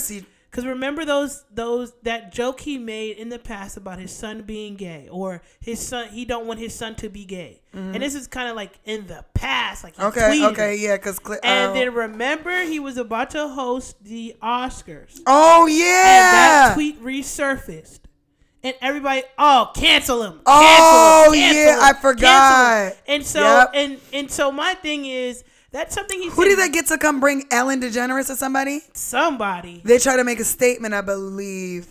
[0.50, 4.76] because remember those those that joke he made in the past about his son being
[4.76, 8.26] gay or his son he don't want his son to be gay, and this is
[8.26, 10.07] kind of like in the past, like Mm-hmm.
[10.18, 10.81] okay, okay, it.
[10.81, 16.35] yeah, because And then remember, he was about to host the Oscars, oh yeah, and
[16.35, 18.00] that tweet resurfaced.
[18.62, 20.33] And everybody, oh, cancel him!
[20.33, 22.96] Cancel Oh, him, cancel yeah, him, I cancel him." forgot.
[23.09, 23.70] And so, Yep.
[23.72, 26.49] and and so, my thing is that's something he Who said.
[26.51, 28.81] did they get to come bring Ellen DeGeneres or somebody?
[28.93, 31.87] Somebody, They try to make a statement, I believe.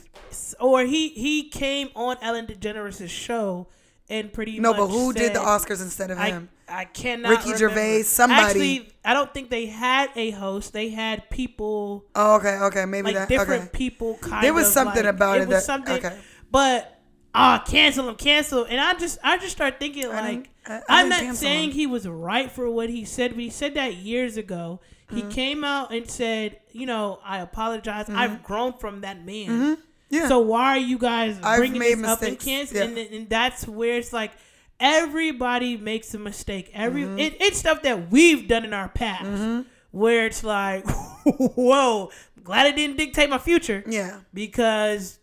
[0.59, 3.67] or he he came on Ellen DeGeneres' show
[4.09, 6.49] and pretty No, but who did the Oscars instead of I, him?
[6.67, 7.29] I cannot.
[7.29, 7.57] Ricky remember.
[7.75, 8.41] Gervais, somebody.
[8.43, 10.71] Actually, I don't think they had a host.
[10.73, 13.29] They had people Oh, okay, okay, maybe like that.
[13.29, 13.77] different Okay.
[13.77, 14.17] people.
[14.21, 15.93] Kind There was something like- about it was that- something.
[15.95, 16.17] okay.
[16.51, 16.99] But
[17.33, 18.65] ah, cancel him, cancel.
[18.65, 22.07] And I just I just start thinking I like I- I'm didn't saying he was
[22.07, 24.79] right for what he said, but he said that years ago.
[25.11, 25.29] He Mm-hmm.
[25.29, 28.07] came out and said, you know, I apologize.
[28.09, 29.47] I've grown from that man.
[29.47, 29.73] Mm-hmm.
[30.11, 30.27] Yeah.
[30.27, 32.77] So why are you guys I've bringing this up and mistakes, cancel?
[32.77, 32.83] yeah.
[32.83, 34.31] And, and that's where it's like
[34.79, 36.69] everybody makes a mistake.
[36.73, 37.19] Every Mm-hmm.
[37.19, 40.87] it, it's stuff that we've done in our past where it's like,
[41.25, 42.11] whoa,
[42.43, 44.19] glad it didn't dictate my future yeah.
[44.33, 45.17] because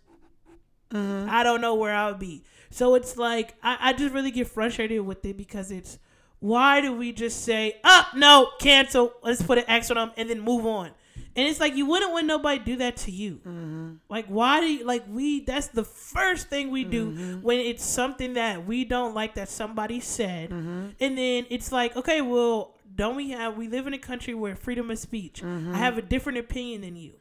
[0.90, 1.28] Mm-hmm.
[1.28, 2.44] I don't know where I would be.
[2.76, 5.98] So it's like I, I just really get frustrated with it because it's
[6.40, 10.10] why do we just say, up, oh, no, cancel, let's put an X on them
[10.18, 10.90] and then move on.
[11.34, 13.36] And it's like you wouldn't want nobody to do that to you.
[13.36, 13.92] Mm-hmm.
[14.10, 17.40] Like why do you like we that's the first thing we do Mm-hmm.
[17.40, 20.50] when it's something that we don't like that somebody said.
[20.50, 20.88] Mm-hmm.
[21.00, 24.54] And then it's like, okay, well, don't we have we live in a country where
[24.54, 25.40] freedom of speech.
[25.42, 25.74] Mm-hmm.
[25.74, 27.14] I have a different opinion than you.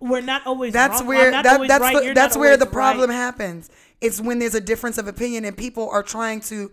[0.00, 1.08] We're not always That's wrong.
[1.08, 3.16] Where that, that's right, the, that's where the problem right.
[3.16, 3.68] happens.
[4.00, 6.70] It's when there's a difference of opinion and people are trying to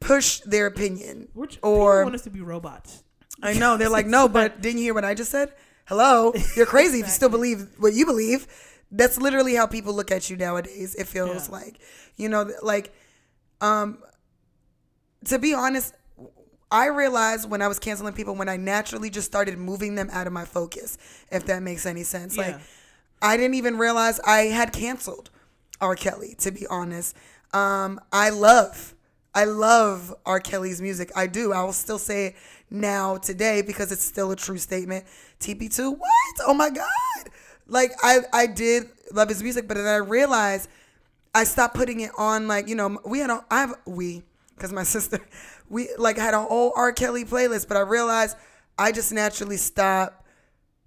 [0.00, 1.28] push their opinion.
[1.34, 3.02] Which or want us to be robots.
[3.42, 5.52] I know they're like, no, but didn't you hear what I just said?
[5.86, 8.46] Hello, you're crazy if you still believe what you believe.
[8.90, 10.94] That's literally how people look at you nowadays.
[10.94, 11.52] It feels Yeah.
[11.52, 11.78] like,
[12.16, 12.94] you know, like,
[13.60, 13.98] um,
[15.26, 15.94] to be honest,
[16.74, 20.26] I realized when I was canceling people when I naturally just started moving them out
[20.26, 20.98] of my focus.
[21.30, 22.56] If that makes any sense, like,
[23.22, 25.30] I didn't even realize I had canceled
[25.80, 25.94] R.
[25.94, 26.34] Kelly.
[26.40, 27.16] To be honest,
[27.52, 28.94] um, I love
[29.36, 30.40] I love R.
[30.40, 31.12] Kelly's music.
[31.14, 31.52] I do.
[31.52, 32.34] I will still say it
[32.70, 35.04] now today because it's still a true statement.
[35.38, 36.34] TP2, what?
[36.46, 37.30] Oh my God.
[37.68, 40.68] Like I I did love his music, but then I realized
[41.34, 44.24] I stopped putting it on like, you know, we had a I have we
[44.56, 45.20] because my sister
[45.68, 46.92] we like I had a whole R.
[46.92, 48.36] Kelly playlist, but I realized
[48.78, 50.24] I just naturally stopped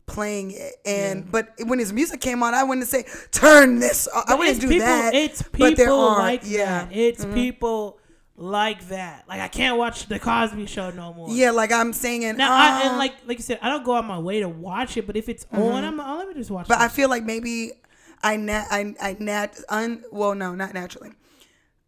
[0.05, 0.75] playing it.
[0.85, 4.07] And but when his music came on, I wouldn't say turn this.
[4.07, 5.13] off." I wouldn't do people, that.
[5.13, 6.81] It's but there people are, like yeah.
[6.81, 6.89] Mm-hmm.
[6.89, 6.97] that.
[6.97, 7.99] It's people
[8.35, 9.25] like that.
[9.27, 11.29] Like I can't watch the Cosby Show no more.
[11.29, 12.37] Yeah, like I'm saying.
[12.37, 14.49] Now, I, uh, and like like you said, I don't go out my way to
[14.49, 16.67] watch it, but if it's on, I'm oh, let me just watch.
[16.67, 16.73] Mm-hmm.
[16.73, 16.81] But.
[16.81, 17.71] I feel like maybe
[18.23, 21.11] I nat I I nat un well no not naturally.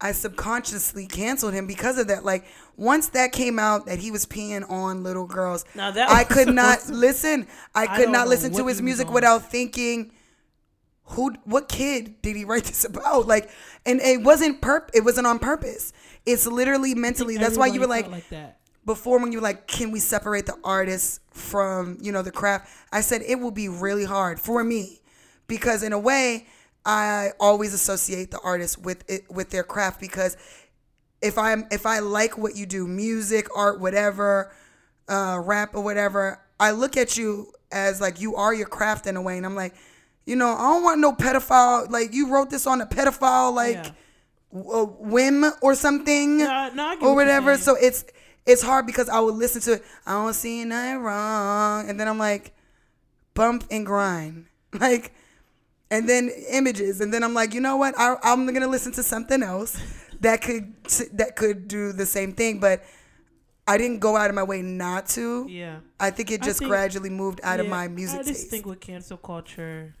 [0.00, 2.24] I subconsciously canceled him because of that.
[2.24, 2.44] Like
[2.76, 6.48] once that came out that he was peeing on little girls, Now that I could
[6.48, 7.46] not listen.
[7.74, 10.12] I could don't listen to his music without thinking,
[11.04, 13.26] who, what kid did he write this about?
[13.26, 13.50] Like,
[13.84, 14.90] and it wasn't perp.
[14.94, 15.92] It wasn't on purpose.
[16.24, 17.36] It's literally mentally.
[17.36, 18.58] That's why you were like, like that.
[18.86, 22.70] before when you were like, can we separate the artist from you know the craft?
[22.92, 25.00] I said it will be really hard for me
[25.46, 26.46] because in a way
[26.84, 30.36] I always associate the artist with it with their craft because
[31.22, 34.52] if I'm if I like what you do, music, art, whatever,
[35.08, 39.16] uh, rap or whatever, I look at you as like you are your craft in
[39.16, 39.74] a way, and I'm like,
[40.24, 41.90] you know, I don't want no pedophile.
[41.90, 43.90] Like you wrote this on a pedophile like Yeah.
[44.52, 47.56] w- whim or something No, no, or whatever.
[47.58, 48.04] So it's
[48.46, 49.84] it's hard because I would listen to it.
[50.06, 52.54] I don't see nothing wrong, and then I'm like,
[53.34, 55.12] bump and grind, like,
[55.90, 57.94] and then images, and then I'm like, you know what?
[57.98, 59.76] I, I'm gonna listen to something else
[60.20, 60.74] that could
[61.14, 62.82] that could do the same thing, but
[63.66, 65.46] I didn't go out of my way not to.
[65.48, 65.78] Yeah.
[65.98, 68.50] I think it just think- gradually moved out of my music I just taste.
[68.50, 69.94] think with cancel culture,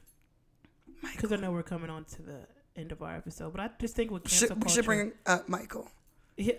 [1.12, 2.38] because I know we're coming on to the
[2.76, 5.12] end of our episode, but I just think with cancel should, we culture, should bring
[5.26, 5.88] up Michael
[6.36, 6.54] yeah.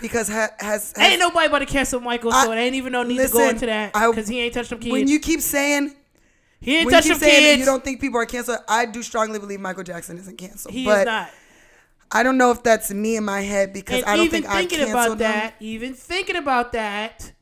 [0.00, 2.92] because ha, has, has ain't nobody but to cancel Michael, so I- it ain't even
[2.92, 4.92] no need to listen, go into that because he ain't touched them kids.
[4.92, 5.94] when you keep saying
[6.64, 7.60] he ain't when you touched keep them saying that kids.
[7.60, 10.74] you don't think people are canceled, I do strongly believe Michael Jackson isn't canceled.
[10.74, 11.30] he but is not.
[12.10, 14.52] I don't know if that's me in my head because And I don't even think
[14.52, 17.32] I thinking canceled about that, even thinking about that,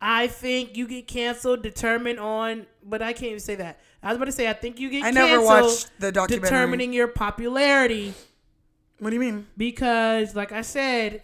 [0.00, 2.66] I think you get canceled determined on.
[2.82, 3.80] But I can't even say that.
[4.02, 5.24] I was about to say I think you get canceled.
[5.24, 6.48] I never watched the documentary.
[6.48, 8.14] determining your popularity
[8.98, 9.46] What do you mean?
[9.56, 11.22] because, like I said,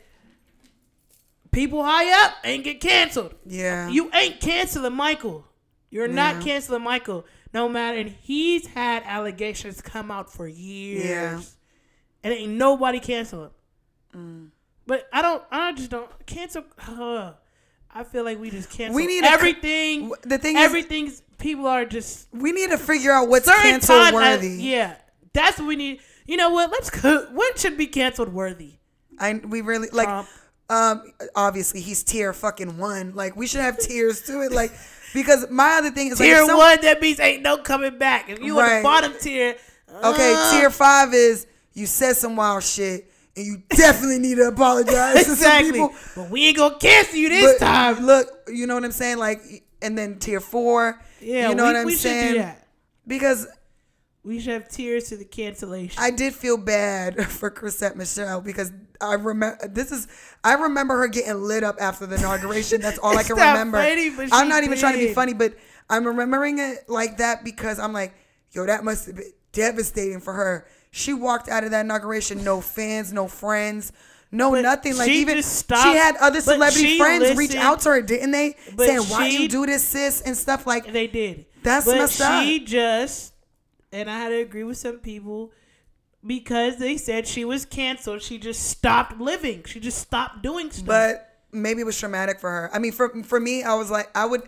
[1.52, 3.34] people high up ain't get canceled.
[3.46, 3.88] Yeah.
[3.88, 5.46] You ain't canceling Michael.
[5.94, 7.24] You're not canceling Michael.
[7.52, 11.40] No matter, and he's had allegations come out for years, Yeah.
[12.24, 13.50] and ain't nobody cancel him.
[14.16, 14.48] Mm.
[14.88, 15.42] But I don't.
[15.52, 16.64] I just don't cancel.
[16.88, 17.34] Uh,
[17.94, 18.96] I feel like we just cancel.
[18.96, 20.08] We need everything.
[20.10, 23.96] w- the thing is- everything's people are just we need to figure out what's cancel
[24.12, 24.48] worthy.
[24.48, 24.96] uh, yeah,
[25.32, 26.00] that's what we need.
[26.26, 26.72] You know what?
[26.72, 26.90] Let's.
[27.30, 28.78] What should be canceled worthy?
[29.18, 30.28] I we really like Trump.
[30.70, 31.02] um
[31.36, 33.14] obviously he's tier fucking one.
[33.14, 34.50] Like we should have tiers to it.
[34.50, 34.72] Like
[35.14, 38.28] because my other thing is like, Tier some- one, that means ain't no coming back.
[38.28, 38.76] If you on Right.
[38.78, 39.56] the bottom tier,
[40.02, 44.48] Okay, uh, tier five is you said some wild shit and you definitely need to
[44.48, 45.94] apologize to some people.
[46.16, 48.04] But we ain't gonna cancel you this But time.
[48.04, 49.18] Look, you know what I'm saying?
[49.18, 49.40] Like
[49.80, 51.00] and then tier four.
[51.20, 52.26] Yeah, you know we, what I'm saying?
[52.26, 52.66] should do that.
[53.06, 53.46] Because
[54.24, 56.02] We should have tiers to the cancellation.
[56.02, 60.08] I did feel bad for Chrisette Michele because I remember this is
[60.42, 62.80] I remember her getting lit up after the inauguration.
[62.80, 63.78] That's all I can remember.
[63.78, 65.54] funny, but I'm she not even trying to be funny, but
[65.90, 68.14] I'm remembering it like that because I'm like,
[68.52, 70.66] yo, that must have been devastating for her.
[70.90, 73.92] She walked out of that inauguration, no fans, no friends,
[74.32, 74.96] no But nothing.
[74.96, 78.00] Like she even just stopped- she had other celebrity she friends reach out to her,
[78.00, 78.56] didn't they?
[78.74, 80.90] but Saying, "Why she- you do this, sis?" and stuff like.
[80.90, 81.44] they did.
[81.62, 82.42] That's but messed up.
[82.42, 83.33] she just,
[83.94, 85.52] and I had to agree with some people
[86.26, 88.22] because they said she was canceled.
[88.22, 89.62] She just stopped living.
[89.64, 90.86] She just stopped doing stuff.
[90.86, 92.70] but maybe it was traumatic for her.
[92.74, 94.42] I mean, for for me, I was like, I would.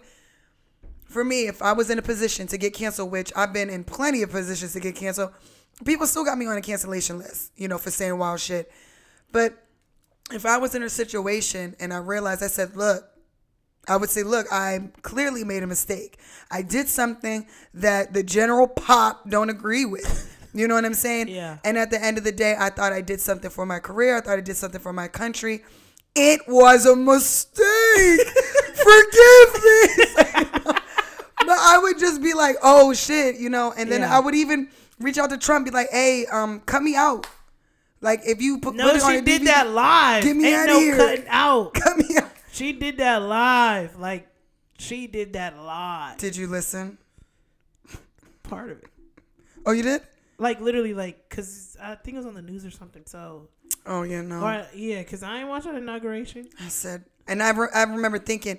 [1.05, 3.85] For me, if I was in a position to get canceled, which I've been in
[3.85, 5.31] plenty of positions to get canceled,
[5.85, 8.71] people still got me on a cancellation list, you know, for saying wild shit.
[9.31, 9.57] But
[10.33, 13.05] if I was in a situation and I realized, I said, look,
[13.89, 16.19] I would say, look, I clearly made a mistake.
[16.51, 20.33] I did something that the general pop don't agree with.
[20.55, 21.29] You know what I'm saying?
[21.29, 21.59] Yeah.
[21.65, 24.17] And at the end of the day, I thought I did something for my career.
[24.17, 25.63] I thought I did something for my country.
[26.15, 28.27] It was a mistake.
[28.75, 30.07] Forgive me.
[30.65, 34.17] but I would just be like, oh shit, you know, and then Yeah.
[34.17, 37.27] I would even reach out to Trump, be like, hey, um, cut me out.
[38.01, 40.23] Like if you put, no, put it on she did DVD, that live.
[40.23, 40.97] Get me ain't outta no here.
[40.97, 41.75] cutting out.
[41.83, 42.26] Cut me out.
[42.57, 43.99] She did that live.
[43.99, 44.29] Like
[44.79, 46.17] she did that live.
[46.17, 46.97] Did you listen?
[48.43, 48.89] Part of it.
[49.67, 50.01] Oh, you did?
[50.39, 53.03] Like literally, like because I think it was on the news or something.
[53.05, 53.49] So
[53.85, 54.43] Oh yeah, no.
[54.43, 56.49] Or, yeah, because I ain't watching inauguration.
[56.61, 58.59] I said, and I, re- I remember thinking,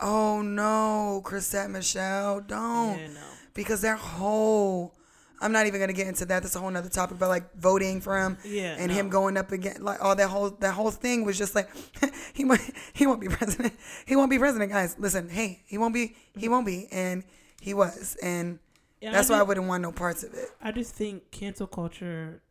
[0.00, 3.20] oh no, Chrisette Michele, don't, Yeah, no.
[3.52, 4.94] because their whole.
[5.40, 6.42] I'm not even gonna get into that.
[6.42, 7.18] That's a whole nother topic.
[7.18, 8.94] But like voting for him, Yeah, and no.
[8.94, 11.68] him going up again, like all that whole that whole thing was just like,
[12.34, 12.60] he won't
[12.92, 13.74] he won't be president.
[14.06, 14.96] He won't be president, guys.
[14.98, 16.16] Listen, hey, he won't be.
[16.36, 17.24] He won't be, and
[17.60, 18.58] he was, and
[19.00, 20.48] Yeah, that's I why I wouldn't want no parts of it.
[20.62, 22.42] I just think cancel culture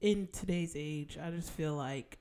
[0.00, 2.18] in today's age, I just feel like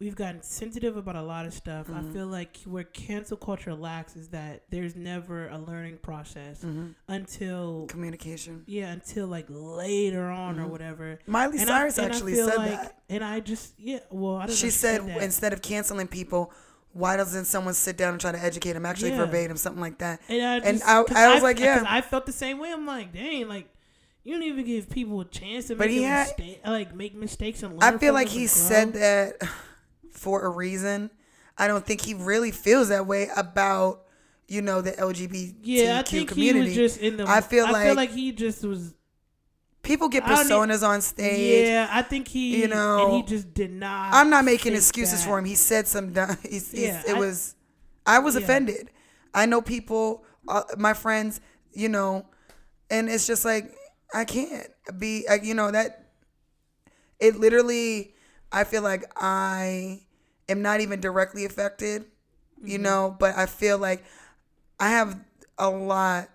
[0.00, 1.86] we've gotten sensitive about a lot of stuff.
[1.86, 2.08] Mm-hmm.
[2.08, 6.86] I feel like where cancel culture lacks is that there's never a learning process Mm-hmm.
[7.08, 8.64] until Communication.
[8.66, 11.18] yeah, until like later on or whatever.
[11.26, 12.98] Miley And Cyrus I, actually said like, that.
[13.10, 16.52] and I just yeah, well, I don't She said instead of canceling people,
[16.92, 18.84] why doesn't someone sit down and try to educate them?
[18.86, 19.24] Actually, Yeah.
[19.26, 20.20] verbatim, something like that.
[20.28, 21.84] And I, And just, I- 'cause I was like, yeah.
[21.86, 22.72] I felt the same way.
[22.72, 23.68] I'm like, dang, like
[24.24, 27.14] you don't even give people a chance to But make he had- mistake, like make
[27.14, 27.94] mistakes and learn.
[27.94, 29.36] I feel like he said that
[30.20, 31.10] for a reason.
[31.56, 34.02] I don't think he really feels that way about
[34.48, 36.72] you know the LGBTQ Yeah, I think community.
[36.72, 37.26] he was just in the.
[37.28, 38.94] I feel I like- feel like he just was.
[39.82, 41.66] People get personas on stage.
[41.66, 42.60] Yeah, I think he.
[42.60, 44.12] you know, and he just did not.
[44.12, 45.26] I'm not making excuses that.
[45.28, 45.46] for him.
[45.46, 46.12] He said some.
[46.42, 47.54] He's, he's, Yeah, it I- was.
[48.06, 48.42] I was Yeah.
[48.42, 48.90] offended.
[49.32, 51.40] I know people, uh, my friends.
[51.72, 52.26] You know,
[52.90, 53.72] and it's just like
[54.12, 54.68] I can't
[54.98, 55.26] be.
[55.26, 56.10] Uh, you know that.
[57.18, 58.14] It literally.
[58.52, 60.00] I feel like I
[60.50, 62.06] am not even directly affected.
[62.64, 62.84] You Mm-hmm.
[62.84, 64.04] know, but I feel like
[64.80, 65.18] I have
[65.58, 66.30] a lot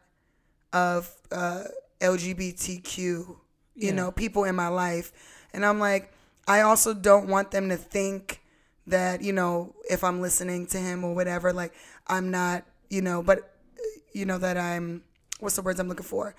[0.74, 1.66] of uh,
[2.02, 3.40] LGBTQ,
[3.80, 3.94] you Yeah.
[3.94, 5.12] know, people in my life.
[5.54, 6.12] And I'm like,
[6.48, 8.42] I also don't want them to think
[8.88, 11.74] that, you know, if I'm listening to him or whatever, like
[12.08, 13.56] I'm not, you know, but,
[14.14, 15.04] you know, that I'm,
[15.40, 16.36] what's the words I'm looking for?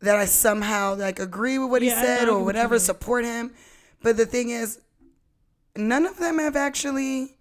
[0.00, 3.52] That I somehow like agree with what Yeah, he said or whatever, support him.
[4.02, 4.80] But the thing is,
[5.76, 7.36] none of them have actually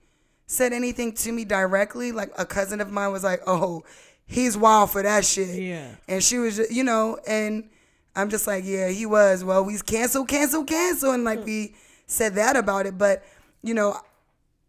[0.48, 2.12] said anything to me directly.
[2.12, 3.84] Like a cousin of mine was like, "Oh,
[4.26, 5.88] he's wild for that shit," Yeah.
[6.08, 7.70] and she was, just, you know, and
[8.16, 11.76] I'm just like, "Yeah, he was." Well, we cancel, cancel, cancel, and like we
[12.08, 13.24] said that about it, but
[13.62, 13.96] you know,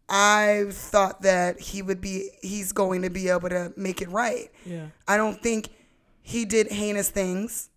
[0.07, 4.49] I thought that he would be, he's going to be able to make it right.
[4.65, 4.87] Yeah.
[5.07, 5.69] I don't think
[6.21, 7.69] he did heinous things.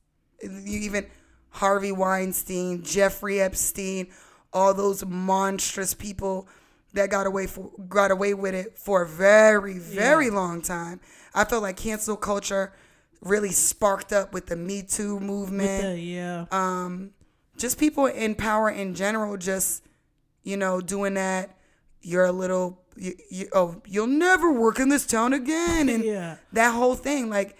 [0.42, 1.06] You even
[1.50, 4.08] Harvey Weinstein, Jeffrey Epstein,
[4.52, 6.48] all those monstrous people
[6.94, 10.32] that got away for got away with it for a very very Yeah.
[10.32, 11.00] long time.
[11.34, 12.72] I felt like cancel culture
[13.20, 15.82] really sparked up with the Me Too movement.
[15.82, 16.44] The, yeah.
[16.50, 17.10] um,
[17.56, 19.82] just people in power in general, just
[20.44, 21.54] you know, doing that.
[22.00, 26.36] You're a little, you, you, oh, you'll never work in this town again, and Yeah.
[26.52, 27.28] that whole thing.
[27.28, 27.56] Like,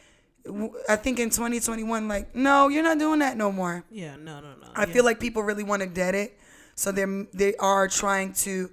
[0.47, 3.85] w- I think in 2021, like, no, you're not doing that no more.
[3.91, 4.15] yeah.
[4.17, 4.41] No.
[4.41, 4.55] No.
[4.55, 4.69] No.
[4.75, 4.93] I yeah.
[4.93, 6.39] feel like people really want to dead it,
[6.79, 8.71] so they're they are trying to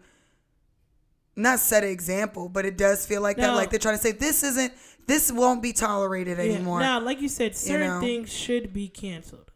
[1.35, 3.53] not set an example, but it does feel like that.
[3.55, 4.73] Like they're trying to say this isn't,
[5.07, 6.45] this won't be tolerated Yeah.
[6.55, 6.79] anymore.
[6.79, 7.99] Now, like you said, certain know?
[7.99, 9.51] things should be canceled,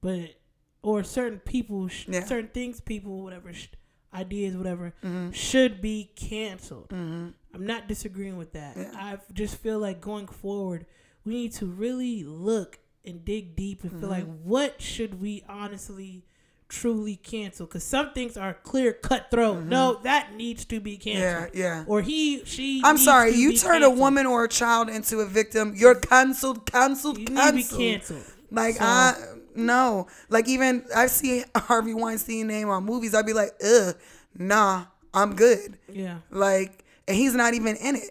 [0.00, 0.36] but
[0.82, 2.24] or certain people, sh- Yeah.
[2.24, 3.68] certain things, people, whatever, sh-
[4.14, 5.32] ideas, whatever, Mm-hmm.
[5.32, 6.92] should be canceled.
[6.92, 7.34] I'm
[7.66, 8.76] not disagreeing with that.
[8.76, 8.90] Yeah.
[8.94, 10.86] I just feel like going forward,
[11.24, 14.48] we need to really look and dig deep and feel like Mm-hmm.
[14.48, 16.24] what should we honestly.
[16.70, 19.64] Truly cancel because some things are clear cutthroat.
[19.64, 21.18] No, that needs to be Mm-hmm.
[21.18, 21.84] yeah, yeah.
[21.86, 22.80] Or he, she.
[22.84, 27.18] I'm sorry, you turn a woman or a child into a victim, you're canceled, canceled,
[27.18, 27.80] You need to be canceled.
[27.80, 28.24] canceled.
[28.50, 29.14] Like So- I
[29.56, 33.96] no, like even I see Harvey Weinstein name on movies, I'd be like, ugh,
[34.38, 35.76] nah, I'm good.
[35.92, 36.18] Yeah.
[36.30, 38.10] Like, and he's not even in it.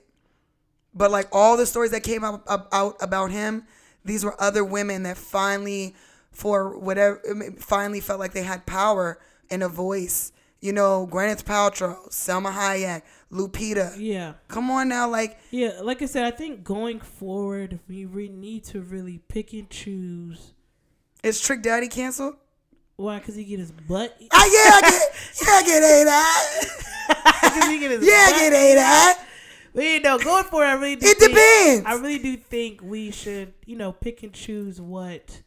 [0.94, 2.44] But like all the stories that came out,
[2.74, 3.64] out about him,
[4.04, 5.96] these were other women that finally,
[6.32, 7.22] for whatever,
[7.60, 9.20] finally felt like they had power
[9.50, 10.32] and a voice.
[10.62, 13.94] You know, Gwyneth Paltrow, Salma Hayek, Lupita.
[13.98, 14.34] Yeah.
[14.50, 18.66] Come on now, like Yeah, like I said, I think going forward, we re- need
[18.66, 20.54] to really pick and choose.
[21.24, 22.36] is Trick Daddy canceled?
[22.98, 23.20] Why?
[23.20, 24.14] Because he get his butt.
[24.34, 25.02] Ah, yeah, I get,
[25.42, 26.66] yeah, I get a that.
[27.70, 29.26] He get his Yeah, I get a that.
[29.74, 31.08] But you know, going forward, I really do.
[31.08, 31.86] It think, depends.
[31.86, 35.42] I really do think we should, you know, pick and choose what